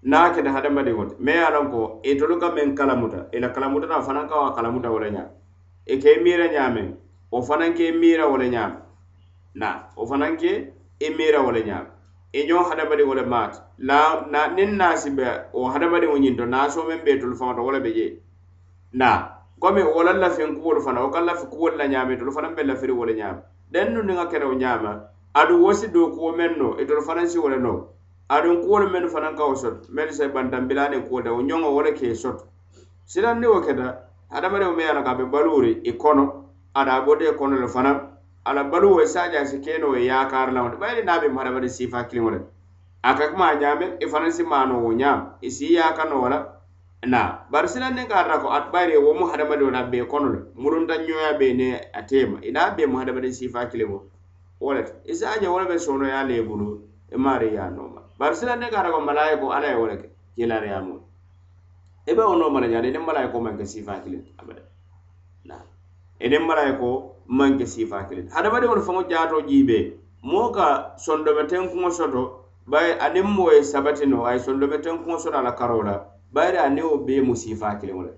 naa 0.02 0.30
kete 0.30 0.48
hadamadi 0.48 0.92
wote 0.92 1.14
mai 1.20 1.34
ye 1.34 1.50
lanko 1.50 2.00
itolu 2.02 2.38
ka 2.40 2.48
meŋ 2.52 2.74
kalamuta 2.74 3.26
ila 3.32 3.48
kalamutata 3.54 4.02
fanaŋ 4.02 4.28
kawa 4.28 4.50
kalamuta 4.54 4.90
wo 4.90 4.98
le 4.98 5.10
ñaam 5.14 5.30
i 5.86 5.92
e 5.94 5.98
ka 6.02 6.10
i 6.10 6.18
miira 6.20 6.46
ñaameŋ 6.46 6.88
wo 7.30 7.38
fanaŋ 7.42 7.74
ke 7.76 7.84
i 7.88 7.92
miira 7.94 8.26
wo 8.26 8.36
le 8.36 8.48
ñaam 8.50 8.72
na 9.54 9.86
wo 9.96 10.06
fanaŋ 10.06 10.36
ke 10.40 10.50
i 10.98 11.06
e 11.06 11.10
miira 11.14 11.38
wo 11.46 11.50
le 11.54 11.62
ñaam 11.64 11.86
i 12.34 12.38
e 12.40 12.46
ñoŋ 12.46 12.64
hadamadi 12.70 13.02
wo 13.02 13.14
le 13.14 13.22
maati 13.26 13.58
la 13.78 14.26
na 14.30 14.46
niŋ 14.56 14.70
naasi 14.74 15.10
be 15.14 15.26
wo 15.54 15.70
hadamadiŋo 15.70 16.18
ñinto 16.18 16.46
naaso 16.46 16.82
meŋ 16.84 16.98
be 17.04 17.10
itolu 17.14 17.36
faŋo 17.38 17.54
to 17.56 17.62
wo 17.62 17.70
le 17.72 17.80
be 17.80 17.92
jee 17.94 18.18
na 18.92 19.38
komi 19.62 19.82
wo 19.86 20.02
la 20.02 20.12
lafiŋ 20.12 20.56
kuwolu 20.58 20.82
fana 20.82 21.00
wo 21.00 21.10
ka 21.10 21.20
lafi 21.22 21.46
kuwolu 21.46 21.76
la 21.78 21.86
ñaami 21.86 22.14
itolu 22.18 22.32
fanaŋ 22.34 22.52
be 22.56 22.62
lafiri 22.62 22.92
wo 22.92 23.06
le 23.06 23.14
ñaama 23.14 23.42
dennu 23.70 24.02
niŋ 24.02 24.18
a 24.18 24.26
kete 24.26 24.44
wo 24.44 24.54
ñaama 24.58 24.98
adu 25.34 25.62
wo 25.64 25.72
si 25.74 25.86
dookuwo 25.94 26.32
meŋ 26.34 26.52
no 26.58 26.74
itolu 26.82 27.02
fanaŋ 27.06 27.26
si 27.30 27.38
wo 27.38 27.48
le 27.48 27.58
noo 27.62 27.91
aɗum 28.32 28.62
kuwolu 28.62 28.90
menu 28.90 29.08
fanaŋ 29.08 29.36
kawo 29.36 29.54
soto 29.54 29.88
menu 29.92 30.12
sa 30.12 30.28
bantambilani 30.28 31.00
kuwol 31.02 31.22
da 31.22 31.32
wo 31.32 31.42
ñoŋo 31.42 31.68
wo 31.70 31.82
le 31.82 31.92
ke 31.92 32.14
soto 32.14 32.44
silaŋ 33.06 33.40
ni 33.40 33.46
wo 33.46 33.60
keta 33.60 34.08
hadamadewo 34.30 34.72
me 34.76 34.82
ye 34.82 35.02
ka 35.04 35.14
be 35.14 35.24
baluuri 35.24 35.72
i 35.84 35.90
e 35.90 35.92
kono 35.92 36.44
ada 36.74 37.00
bode 37.04 37.24
e 37.28 37.32
kono 37.32 37.56
le 37.60 37.68
fanaŋ 37.68 38.00
ala 38.44 38.64
baluwo 38.64 39.02
i 39.02 39.06
saja 39.06 39.44
si 39.44 39.58
keno 39.60 39.86
e 39.92 39.92
wo 39.92 39.96
yakara 39.98 40.50
lawo 40.52 40.70
ti 40.70 40.76
bayidi 40.76 41.04
naa 41.04 41.20
be 41.20 41.28
mo 41.28 41.40
hadamade 41.40 41.68
sifa 41.68 42.04
kiliŋo 42.08 42.30
le 42.30 42.40
a 43.02 43.14
ka 43.14 43.28
kuma 43.30 43.46
a 43.48 43.54
ñaame 43.60 43.86
i 44.00 44.08
fanaŋ 44.08 44.30
si 44.32 44.42
maano 44.44 44.80
wo 44.82 44.90
ñaam 44.96 45.36
i 45.42 45.50
si 45.50 45.72
yaaka 45.76 46.04
no 46.08 46.20
wala 46.22 46.38
na 47.06 47.44
bari 47.50 47.68
silaŋ 47.68 47.92
niŋ 47.94 48.06
ka 48.08 48.14
ata 48.16 48.38
ko 48.40 48.48
bayidi 48.72 48.96
wo 48.96 49.12
mu 49.12 49.26
hadamadewo 49.28 49.70
la 49.70 49.82
be 49.82 50.06
kono 50.08 50.28
le 50.32 50.38
murunta 50.56 50.96
ñoya 51.04 51.34
be 51.38 51.52
ne 51.52 51.68
a 51.92 52.00
teema 52.06 52.38
i 52.40 52.50
naa 52.50 52.70
be 52.76 52.86
mo 52.86 52.96
hadamade 52.98 53.28
sifa 53.32 53.66
kiliŋo 53.68 53.98
wo 54.60 54.72
le 54.72 54.82
ti 54.84 54.92
i 55.04 55.14
saja 55.14 55.50
wo 55.52 55.60
le 55.60 55.66
be 55.68 55.76
sonoya 55.78 56.24
lee 56.24 56.40
buluuri 56.40 56.80
emaari 57.16 57.48
yaa 57.54 57.70
nooma 57.76 58.00
bari 58.20 58.34
silande 58.40 58.66
kaata 58.72 58.88
ko 58.94 59.00
malaayiko 59.08 59.46
ala 59.56 59.66
ye 59.70 59.76
wo 59.80 59.86
le 59.90 59.96
ke 60.00 60.08
jeelaariyaamoo 60.36 61.00
i 62.06 62.12
be 62.16 62.22
wo 62.28 62.34
nooma 62.40 62.58
la 62.62 62.68
jaadi 62.72 62.88
niŋ 62.92 63.04
malaayiko 63.06 63.36
maŋ 63.44 63.54
ke 63.60 63.66
siifaa 63.72 64.00
kiliŋ 64.04 64.22
abada 64.40 64.62
naa 65.48 65.64
e 66.18 66.26
niŋ 66.32 66.42
malaayiko 66.48 66.88
maŋ 67.38 67.52
ke 67.58 67.66
siifaa 67.66 68.04
kiliŋ 68.08 68.26
hadamadiŋolu 68.34 68.82
faŋo 68.82 69.02
jaato 69.12 69.36
jiibee 69.48 69.82
moo 70.28 70.48
ka 70.56 70.66
sondome 71.04 71.44
teŋ 71.50 71.62
kuŋo 71.72 71.88
soto 71.90 72.22
bayi 72.70 72.92
aniŋ 73.04 73.26
moo 73.36 73.50
ye 73.52 73.62
sabati 73.64 74.04
no 74.06 74.24
a 74.24 74.32
ye 74.32 74.38
sondome 74.40 74.78
teŋ 74.84 74.94
kuŋo 75.04 75.18
soto 75.20 75.38
a 75.38 75.42
la 75.42 75.52
karoo 75.52 75.82
la 75.82 75.94
bayiri 76.34 76.58
aniŋ 76.58 76.84
wo 76.90 76.96
bee 77.06 77.20
mu 77.26 77.34
siifaa 77.36 77.76
kiliŋ 77.80 77.96
wo 77.98 78.02
le 78.08 78.12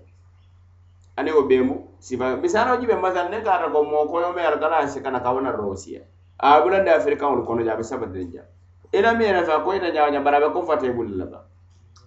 ani 1.15 1.31
wo 1.31 1.47
bemu 1.47 1.95
sifa 1.99 2.35
misalo 2.43 2.75
jibe 2.81 2.95
masal 2.99 3.31
ne 3.31 3.39
kata 3.39 3.71
ko 3.71 3.83
mo 3.87 4.03
koyo 4.03 4.33
me 4.35 4.41
al 4.43 4.59
kala 4.59 4.83
sikana 4.87 5.23
kawna 5.23 5.51
rosia 5.55 6.01
abulanda 6.37 6.91
afrika 6.95 7.23
ul 7.31 7.45
kono 7.47 7.63
jabe 7.63 7.83
sabadin 7.87 8.31
jabe 8.35 8.51
ina 8.97 9.13
miyena 9.13 9.43
fa 9.43 9.59
ko 9.59 9.75
ina 9.75 9.91
nyaanya 9.91 10.21
bara 10.21 10.39
be 10.39 10.47
ko 10.53 10.63
fate 10.63 10.89
bulle 10.95 11.15
la 11.17 11.25
ba 11.25 11.39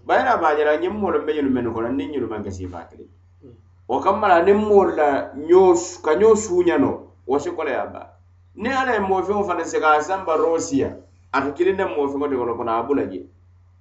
bayna 0.07 0.37
ba 0.41 0.57
jara 0.57 0.77
nyim 0.81 0.93
mo 0.97 1.11
lo 1.11 1.21
meñu 1.23 1.43
men 1.53 1.73
ko 1.73 1.81
nan 1.83 1.97
nyi 1.97 2.17
lu 2.19 2.27
man 2.29 2.43
kasi 2.45 2.67
ba 2.67 2.89
kali 2.91 3.05
mm. 3.43 3.53
o 3.89 4.01
kamala 4.01 4.43
nim 4.43 4.57
mo 4.57 4.85
la 4.85 5.31
nyos 5.37 5.99
ka 6.01 6.17
nyos 6.17 6.49
hunyano 6.51 7.13
o 7.29 7.39
se 7.39 7.51
ko 7.51 7.65
ya 7.69 7.87
ba 7.87 8.17
ne 8.57 8.71
ala 8.73 8.97
e 8.97 9.01
mo 9.01 9.23
fi 9.23 9.33
on 9.33 9.45
fane 9.45 9.65
se 9.65 9.79
ka 9.81 10.01
samba 10.01 10.37
rosia 10.37 10.97
at 11.33 11.55
kili 11.55 11.73
ne 11.77 11.85
mo 11.85 12.09
fi 12.09 12.17
mo 12.17 12.27
de 12.27 12.37
ko 12.37 12.65
na 12.65 12.83
bula 12.83 13.03
je 13.07 13.21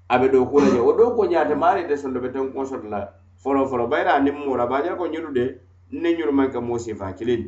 abe 0.10 0.28
do 0.30 0.46
ko 0.46 0.60
la 0.60 0.65
je 0.67 0.80
o 0.80 0.91
do 0.91 1.12
ko 1.15 1.24
nyaata 1.26 1.56
mari 1.56 1.88
de 1.88 1.96
son 1.96 2.12
do 2.13 2.20
be 2.20 2.30
tan 2.30 2.52
ko 2.52 2.65
so 2.65 2.76
la 2.89 3.08
folo 3.43 3.65
folo 3.67 3.88
bayra 3.88 4.20
nim 4.20 4.36
mo 4.36 4.56
la 4.58 4.65
ba 4.67 4.84
jara 4.84 4.96
ko 4.98 5.08
nyulu 5.08 5.34
de 5.34 5.60
ne 5.91 6.12
nyulu 6.15 6.32
man 6.34 6.52
ka 6.52 6.60
mo 6.60 6.78
se 6.78 6.93
fa 6.93 7.13
kili 7.15 7.46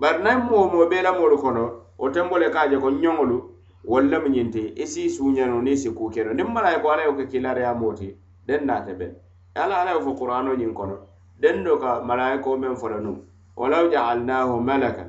bar 0.00 0.20
nay 0.22 0.36
mo 0.36 0.66
mo 0.66 0.88
be 0.88 1.02
la 1.02 1.12
mo 1.12 1.28
lo 1.28 1.36
kono 1.36 1.70
o 1.98 2.08
tembole 2.10 2.48
kaaje 2.50 2.78
ko 2.80 2.88
nyongolu 2.90 3.52
walla 3.90 4.16
mu 4.22 4.28
ñinte 4.34 4.60
i 4.68 4.82
e 4.82 4.86
si 4.92 5.02
suñano 5.16 5.56
ni 5.64 5.72
e 5.72 5.76
si 5.82 5.88
kuu 5.96 6.08
keno 6.14 6.30
niŋ 6.38 6.48
malaye 6.54 6.76
ko 6.82 6.86
alla 6.92 7.04
yo 7.08 7.12
ke 7.18 7.24
kilariya 7.32 7.72
moo 7.80 7.92
ti 7.98 8.08
deŋ 8.46 8.60
naate 8.68 8.92
be 8.98 9.04
ala 9.62 9.74
alla 9.82 9.92
yo 9.96 10.00
fo 10.06 10.12
qur'ano 10.18 10.52
ñiŋ 10.60 10.72
kono 10.78 10.96
deŋ 11.42 11.56
do 11.66 11.72
ka 11.82 11.90
malaye 12.08 12.36
ko 12.44 12.50
meŋ 12.62 12.74
fo 12.80 12.86
la 12.92 12.98
nuŋ 13.04 13.16
walaw 13.60 13.84
jaalnahu 13.94 14.54
malakan 14.68 15.08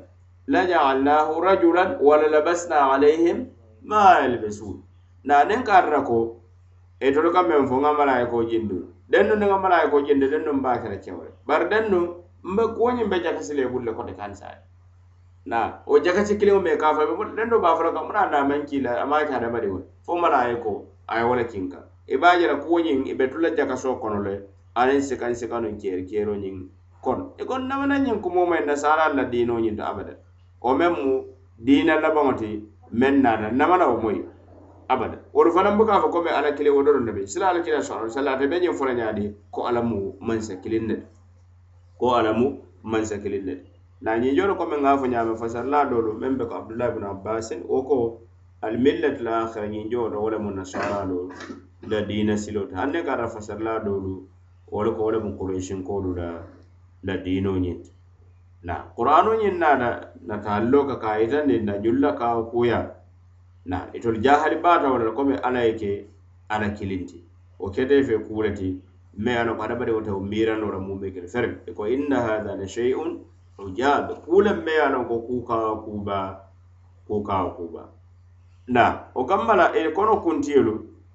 la 0.54 0.62
jaalnahu 0.72 1.32
rajulan 1.46 1.90
wala 2.08 2.28
labasna 2.34 2.78
alayhim 2.96 3.40
ma 3.90 4.02
yalbasun 4.22 4.78
na 5.28 5.36
niŋ 5.50 5.62
ka 5.68 5.74
ara 5.86 6.02
ko 6.10 6.18
itolu 7.08 7.30
ka 7.36 7.42
meŋ 7.50 7.62
fo 7.70 7.76
ŋa 7.84 7.92
malaye 8.00 8.26
ko 8.32 8.38
jindu 8.50 8.78
deŋ 9.12 9.24
nu 9.28 9.36
niŋa 9.40 9.58
malaye 9.64 9.88
ko 9.92 9.98
jindi 10.08 10.28
deŋ 10.32 10.42
nu 10.46 10.52
m 10.54 10.62
be 10.64 10.68
a 10.68 10.78
kere 10.84 10.98
kewole 11.04 11.30
bari 11.48 11.66
deŋ 11.72 11.84
nu 11.92 12.00
m 12.44 12.56
be 12.58 12.64
kuwo 12.76 12.90
ñiŋ 12.96 13.08
be 13.12 13.18
jakasile 13.26 13.64
bulle 13.72 13.92
kote 13.98 14.14
kansaye 14.20 14.60
na 15.46 15.82
o 15.86 16.00
jakati 16.02 16.36
kiliŋo 16.38 16.60
mee 16.62 16.78
ka 16.78 16.94
fabe 16.98 17.14
den 17.36 17.50
do 17.50 17.60
baa 17.62 17.76
fola 17.78 17.94
ka 17.94 18.02
muna 18.08 18.22
na 18.32 18.40
manki 18.50 18.78
la 18.86 18.92
ama 19.04 19.18
ke 19.28 19.32
hadamadiŋo 19.34 19.80
fo 20.06 20.14
mana 20.16 20.50
ye 20.50 20.56
ko 20.64 20.72
a 21.08 21.20
ye 21.20 21.24
wo 21.28 21.36
le 21.38 21.46
kiŋ 21.52 21.70
kaŋ 21.72 21.84
i 22.10 22.16
be 22.22 22.26
a 22.28 22.40
jela 22.40 22.56
kuwo 22.64 22.78
ñiŋ 22.86 23.00
i 23.12 23.14
be 23.18 23.26
tula 23.32 23.50
jakaso 23.58 23.90
kono 24.02 24.20
le 24.26 24.34
aniŋ 24.80 25.00
sikaŋ 25.08 25.34
sikanuŋ 25.40 25.74
keeri 25.82 26.04
keero 26.10 26.34
ñiŋ 26.44 26.58
kono 27.04 27.24
i 27.38 27.44
ko 27.50 27.56
namana 27.70 27.96
ñiŋ 28.06 28.18
kumo 28.24 28.42
ma 28.50 28.58
na 28.68 28.76
saala 28.76 29.14
la 29.18 29.24
diino 29.32 29.56
ñiŋ 29.64 29.76
to 29.78 29.84
abada 29.92 30.14
wo 30.64 30.72
meŋ 30.80 30.94
mu 31.02 31.14
diina 31.66 31.94
labaŋo 32.02 32.32
ti 32.40 32.50
meŋ 33.00 33.16
naata 33.24 33.50
namana 33.60 33.86
wo 33.92 33.96
moyi 34.02 34.20
abada 34.94 35.18
wolu 35.34 35.50
fanaŋ 35.56 35.78
buka 35.78 36.02
fo 36.02 36.08
komi 36.10 36.30
ala 36.30 36.58
kiliŋo 36.58 36.82
doro 36.86 37.00
nabe 37.00 37.22
sila 37.28 37.48
ala 37.54 37.62
kiliŋ 37.62 37.82
sala 37.86 38.10
sala 38.10 38.34
ate 38.34 38.50
be 38.50 38.58
ñiŋ 38.66 38.74
fola 38.74 38.94
ñaadi 38.98 39.26
ko 39.54 39.60
ala 39.70 39.82
mu 39.82 40.18
mansa 40.20 40.58
kiliŋ 40.58 40.84
ne 40.90 40.96
ko 42.00 42.16
ala 42.18 42.34
mu 42.34 42.66
mansa 42.84 43.22
kiliŋ 43.22 43.44
ne 43.46 43.56
nañinjolo 44.08 44.54
komi 44.60 44.78
ŋa 44.86 44.92
fo 45.00 45.06
ñaame 45.14 45.34
fasarla 45.42 45.80
doolu 45.90 46.12
meŋ 46.22 46.34
be 46.38 46.44
ko 46.50 46.54
abdulahi 46.60 46.94
bnu 46.96 47.06
abbasin 47.14 47.62
wo 47.72 47.80
ko 47.90 47.96
almillatu 48.66 49.22
l 49.26 49.28
akhira 49.36 49.66
ñinjolo 49.74 50.16
wo 50.24 50.28
le 50.34 50.38
mu 50.46 50.52
nasara 50.58 51.00
la 51.92 52.00
diina 52.08 52.36
siloo 52.44 52.68
ti 52.70 52.74
hanne 52.80 53.00
kata 53.08 53.26
fasarla 53.34 53.72
doolu 53.86 54.14
wo 54.72 54.78
ko 54.98 55.02
wo 55.06 55.10
le 55.14 55.20
mu 55.26 55.32
kureysinkoolu 55.40 56.10
la 56.20 56.28
la 57.08 57.16
diino 57.26 57.52
ñiŋ 57.66 57.78
ti 57.86 57.92
na 58.68 58.76
qur'ano 58.98 59.32
ñiŋ 59.42 59.54
naata 59.62 59.90
nataallo 60.30 60.80
ka 60.90 60.96
ka 61.04 61.10
yitandi 61.20 61.56
na 61.68 61.74
julla 61.84 62.10
ka 62.20 62.28
kuya 62.54 62.80
na 63.70 63.78
itolu 63.98 64.18
jahali 64.26 64.58
baata 64.66 64.86
wo 64.94 64.98
le 65.02 65.10
komi 65.18 65.34
alla 65.46 65.62
ye 65.68 65.74
ke 65.82 65.92
alla 66.54 66.70
kilinti 66.78 67.20
wo 67.60 67.68
kete 67.74 67.98
fe 68.08 68.16
kuure 68.26 68.52
ti 68.60 68.68
mais 69.24 69.40
ala 69.42 69.52
ko 69.58 69.62
hadamadiŋo 69.66 70.02
te 70.06 70.12
wo 70.16 70.22
miiranola 70.22 70.78
mume 70.88 71.10
kele 71.10 71.26
ferme 71.34 71.58
ko 71.78 71.84
inna 71.96 72.18
hadha 72.28 72.52
la 72.60 72.68
shay'un 72.70 73.12
ujabe 73.58 74.14
kule 74.14 74.54
mmeya 74.54 74.90
nanko 74.90 75.20
kukawa 75.20 75.78
kuba 75.82 76.40
kukawa 77.08 77.50
kuba 77.56 77.84
na 78.68 79.00
wo 79.16 79.22
e 79.74 79.80
eh, 79.80 79.90
kono 79.96 80.18
kuntiyelu 80.26 80.74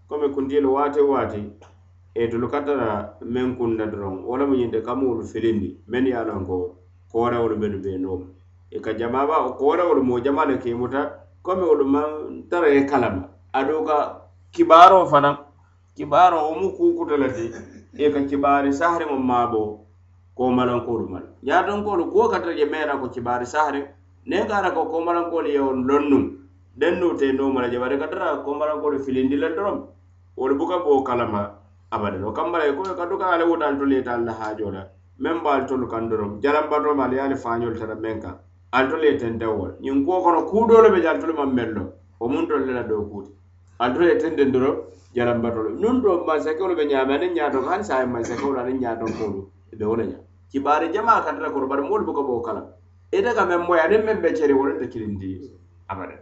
komi 0.09 0.29
kuntiyelu 0.35 0.71
wate 0.75 1.01
wate 1.03 1.39
e 1.45 1.51
eh, 2.23 2.29
tolu 2.31 2.47
katara 2.53 2.89
meŋ 3.33 3.49
kunna 3.59 3.85
doroŋ 3.93 4.17
wo 4.29 4.35
lemu 4.39 4.55
ñinte 4.61 4.79
kamuwolu 4.87 5.25
filindi 5.33 5.69
men 5.91 6.05
ya 6.11 6.17
a 6.21 6.25
loŋ 6.29 6.43
ko 6.49 6.57
koorewolu 7.13 7.57
benu 7.61 7.79
be 7.85 7.91
nooma 8.03 8.27
e 8.71 8.79
ka 8.85 8.91
jamaba 8.99 9.35
wo 9.45 9.51
koorewolu 9.59 10.03
moo 10.09 10.21
jama 10.25 10.43
le 10.49 10.55
ke 10.63 10.71
muta 10.79 11.03
komi 11.45 11.63
wolu 11.69 11.85
maŋ 11.95 12.11
tara 12.49 12.69
ye 12.75 12.81
kalama 12.91 13.23
aduŋ 13.59 13.83
ka 13.89 13.97
kibaaroo 14.55 15.05
fanaŋ 15.13 15.37
kibaaroo 15.97 16.43
wo 16.49 16.55
mu 16.61 16.69
kuukuta 16.77 17.15
le 17.23 17.29
ti 17.35 17.47
e 18.05 18.11
ka 18.13 18.21
kibaari 18.29 18.71
sahariŋo 18.79 19.19
maaboo 19.31 19.71
komalankolu 20.41 21.05
mal 21.13 21.25
jaratonkolu 21.45 22.09
kuo 22.11 22.31
katarje 22.33 22.65
meyata 22.65 22.97
ko 22.99 23.09
cibari 23.13 23.45
sahre 23.45 23.81
nen 24.27 24.47
kata 24.49 24.71
ko 24.73 24.87
komalankolu 24.89 25.49
yewo 25.53 25.73
lonnum 25.77 26.23
dennu 26.81 27.13
te 27.21 27.29
nomala 27.37 27.69
je 27.69 27.77
bari 27.79 27.99
katara 28.01 28.41
komalankolu 28.47 29.05
filindile 29.05 29.53
dorom 29.55 29.85
wolu 30.39 30.55
buka 30.59 30.79
bo 30.83 31.03
kalama 31.05 31.43
abadalo 31.93 32.33
kambala 32.33 32.65
e 32.67 32.73
ko 32.73 32.89
kaduka 33.01 33.35
ale 33.37 33.45
wutan 33.45 33.77
to 33.79 33.85
leta 33.85 34.15
Allah 34.17 34.33
hajola 34.41 34.87
men 35.21 35.43
bal 35.45 35.67
tolu 35.69 35.85
kandorom 35.93 36.41
jaram 36.41 36.71
badro 36.73 36.97
mal 36.97 37.13
yali 37.13 37.37
fanyol 37.37 37.77
tara 37.77 37.95
menka 37.97 38.33
al 38.73 38.89
to 38.89 38.97
leta 38.97 39.29
ndawol 39.29 39.77
nyin 39.85 40.07
ko 40.09 40.23
kono 40.25 40.41
kudolo 40.49 40.89
be 40.89 41.03
jal 41.05 41.21
tolu 41.21 41.35
mam 41.37 41.53
mello 41.55 41.85
o 42.19 42.29
mun 42.29 42.49
to 42.49 42.57
leta 42.57 42.89
do 42.89 43.03
kuti 43.13 43.33
al 43.79 43.93
to 43.93 44.01
leta 44.01 44.33
ndendoro 44.33 44.73
jaram 45.13 45.43
badro 45.45 45.69
nun 45.69 46.01
do 46.01 46.25
ma 46.25 46.41
sakolo 46.41 46.73
be 46.75 46.89
nyaama 46.89 47.21
ne 47.21 47.29
nyaato 47.37 47.61
kan 47.61 47.85
sa 47.85 48.07
ma 48.07 48.25
sakolo 48.25 48.65
ne 48.65 48.73
nyaato 48.81 49.05
ko 49.19 49.31
be 49.77 49.85
wona 49.85 50.07
nyaa 50.09 50.25
kibaari 50.53 50.89
jamaa 50.93 51.23
kantata 51.23 51.51
kono 51.51 51.67
bari 51.67 51.83
moolu 51.83 52.05
buka 52.05 52.23
boo 52.27 52.43
kala 52.43 52.63
ite 53.15 53.31
ka 53.35 53.43
meŋ 53.49 53.61
moyi 53.67 53.81
aniŋ 53.87 54.03
meŋ 54.07 54.17
be 54.23 54.29
ceri 54.37 54.53
wolunta 54.59 54.87
kilindi 54.93 55.29
abada 55.93 56.17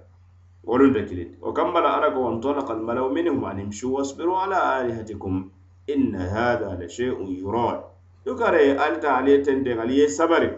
wolunta 0.68 1.00
kilindi 1.08 1.34
wo 1.42 1.50
kambala 1.56 1.88
ala 1.96 2.08
ko 2.14 2.18
wantalaka 2.28 2.72
almalau 2.76 3.08
minhum 3.12 3.40
animshu 3.50 3.86
wasbiru 3.96 4.32
ala 4.44 4.58
alihatikum 4.84 5.34
inna 5.92 6.22
hada 6.36 6.68
la 6.80 6.86
shayun 6.94 7.28
yurad 7.40 7.78
dukare 8.24 8.76
alta 8.76 9.08
ali 9.16 9.30
e 9.32 9.38
tende 9.42 9.70
ali 9.82 9.94
ye 10.00 10.06
sabari 10.08 10.48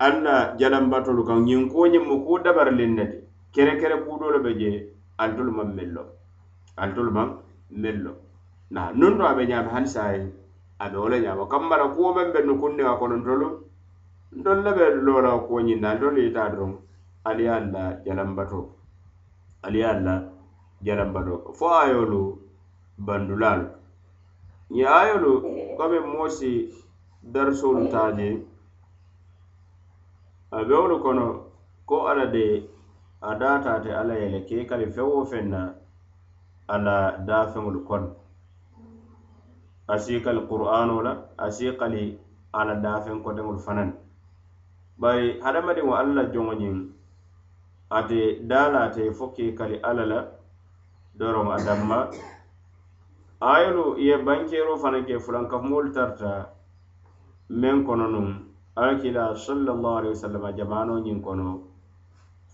alla 0.00 0.56
jalambatolu 0.60 1.22
kaŋ 1.28 1.40
ñiŋ 1.46 1.62
ko 1.72 1.80
ñiŋ 1.92 2.04
mu 2.08 2.16
ku 2.24 2.40
dabarilin 2.40 2.94
ne 2.96 3.04
ti 3.06 3.16
kere 3.54 3.76
kere 3.80 3.96
kuudoolu 4.08 4.40
be 4.44 4.50
je 4.58 4.70
altolu 5.20 5.52
maŋ 5.52 5.68
mello 5.76 6.02
altolu 6.80 7.10
maŋ 7.12 7.28
mello 7.76 8.12
na 8.70 8.88
nun 8.96 9.18
to 9.20 9.24
a 9.28 9.32
be 9.36 9.44
ñaami 9.50 9.68
hani 9.74 9.88
saayi 9.88 10.24
ame 10.82 10.96
wola 11.02 11.16
ñaama 11.24 11.44
kambara 11.52 11.84
kuwo 11.94 12.08
meŋ 12.16 12.28
be 12.34 12.40
nukundiŋa 12.46 12.92
kono 13.00 13.16
ntolu 13.20 13.48
ntolu 14.38 14.60
le 14.66 14.72
be 14.78 14.84
loola 15.06 15.30
kuwo 15.44 15.58
ñinna 15.66 15.88
ntolu 15.94 16.18
ita 16.28 16.42
doroŋ 16.52 16.72
ali 17.28 17.42
ye 17.46 17.50
alla 17.58 17.84
jalambato 18.04 18.60
ali 19.64 19.78
ye 19.82 19.86
alla 19.94 20.14
jalambato 20.84 21.34
fo 21.58 21.66
ayolu 21.84 22.20
bandulaalu 23.06 23.66
ye 24.76 24.84
ayolu 25.00 25.30
komi 25.76 25.96
e 25.96 26.00
moo 26.10 26.28
si 26.36 26.50
darsolu 27.32 27.80
taaje 27.92 28.28
a 30.50 30.58
bewolu 30.68 30.96
kono 31.04 31.26
ko 31.88 31.96
alla 32.10 32.26
de 32.34 32.46
a 33.20 33.30
daataate 33.40 33.90
alla 34.00 34.14
ye 34.20 34.26
le 34.34 34.40
kee 34.48 34.64
kali 34.70 34.86
fewo 34.94 35.18
feŋ 35.30 35.44
na 35.54 35.60
alla 36.74 36.96
daafeŋolu 37.26 37.80
kono 37.88 38.08
asikal 39.88 40.44
qur'ano 40.46 41.00
la 41.00 41.12
asikali 41.40 42.20
ala 42.52 42.76
dafen 42.76 43.24
ko 43.24 43.32
dengul 43.32 43.56
fanan 43.58 43.96
bay 45.00 45.40
hadamade 45.40 45.80
wa 45.80 45.96
alla 46.00 46.28
jongo 46.28 46.54
nyin 46.54 46.92
ate 47.90 48.44
dala 48.44 48.92
te 48.92 49.08
fokke 49.10 49.56
kali 49.56 49.80
ala 49.80 50.04
la 50.06 50.20
doro 51.16 51.48
adamma 51.56 51.98
ayolu 53.40 53.96
ye 53.98 54.16
bankero 54.20 54.76
fanan 54.76 55.06
ke 55.08 55.16
fulan 55.18 55.48
ka 55.48 55.56
mol 55.64 55.88
tarta 55.96 56.52
men 57.48 57.80
kononum 57.88 58.28
alkila 58.76 59.32
sallallahu 59.32 59.98
alaihi 60.04 60.14
wasallam 60.20 60.44
jamano 60.58 61.00
nyin 61.00 61.22
kono 61.24 61.50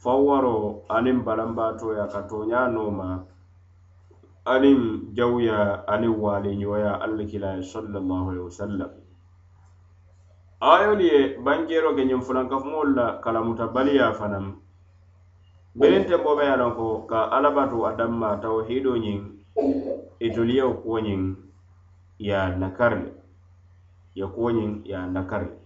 fawaro 0.02 0.86
anin 0.86 1.24
balambato 1.26 1.98
ya 1.98 2.06
katonya 2.06 2.70
noma 2.70 3.26
anin 4.44 5.08
jawya 5.16 5.88
ani 5.88 6.08
wali 6.08 6.56
nyoya 6.56 7.00
alla 7.00 7.24
kila 7.24 7.64
sallallahu 7.64 8.30
alaihi 8.30 8.44
wasallam 8.44 8.90
ayoli 10.60 11.08
e 11.08 11.22
bangero 11.40 11.96
ke 11.96 12.04
nyum 12.04 12.20
fulan 12.20 12.48
ka 12.48 12.60
mulla 12.60 13.20
kala 13.24 13.40
mutabali 13.40 13.96
ya 13.96 14.12
fanam 14.12 14.60
berente 15.72 16.16
bobe 16.20 16.44
ya 16.44 16.60
ko 16.76 17.08
ka 17.08 17.32
alabatu 17.32 17.88
adamma 17.88 18.36
tauhido 18.36 18.96
nyin 19.00 19.40
ituliyo 20.20 20.70
e 20.70 20.76
ko 20.84 21.00
nyin 21.00 21.22
ya 22.20 22.52
nakarle 22.52 23.16
ya 24.12 24.28
ko 24.28 24.52
nyin 24.52 24.84
ya 24.84 25.08
nakarle 25.08 25.56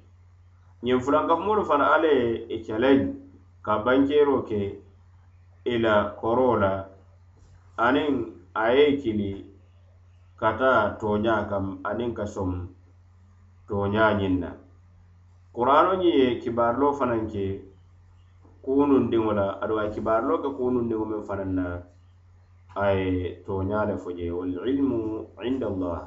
nyum 0.86 1.02
fulan 1.02 1.26
ka 1.26 1.34
mulu 1.34 1.66
fana 1.66 1.98
ale 1.98 2.46
e 2.46 2.62
challenge 2.62 3.18
ka 3.58 3.82
bangero 3.82 4.46
ke 4.46 4.78
ila 5.66 6.14
korola 6.14 6.86
anin 7.74 8.38
a 8.59 8.75
ye 8.75 8.97
kili 8.99 9.31
kata 10.37 10.99
toña 10.99 11.47
kam 11.49 11.79
aniŋ 11.87 12.11
ka 12.18 12.27
som 12.27 12.51
toña 13.71 14.18
ñiŋ 14.18 14.35
na 14.42 14.51
kuraano 15.55 15.92
ñiŋ 16.03 16.12
ye 16.18 16.27
kibaarilo 16.42 16.88
fanaŋ 16.99 17.23
ke 17.33 17.44
kuunundiŋo 18.64 19.31
la 19.38 19.47
aduŋ 19.62 19.79
a 19.79 19.83
ye 19.87 19.94
kibaarilo 19.97 20.35
ke 20.42 20.49
kuunundiŋo 20.57 21.05
meŋ 21.11 21.23
fanaŋ 21.29 21.51
na 21.59 21.66
a 22.75 22.85
ye 22.97 23.07
toña 23.47 23.81
le 23.88 23.94
fo 24.03 24.09
je 24.16 24.27
walilmu 24.37 24.99
indallah 25.49 26.03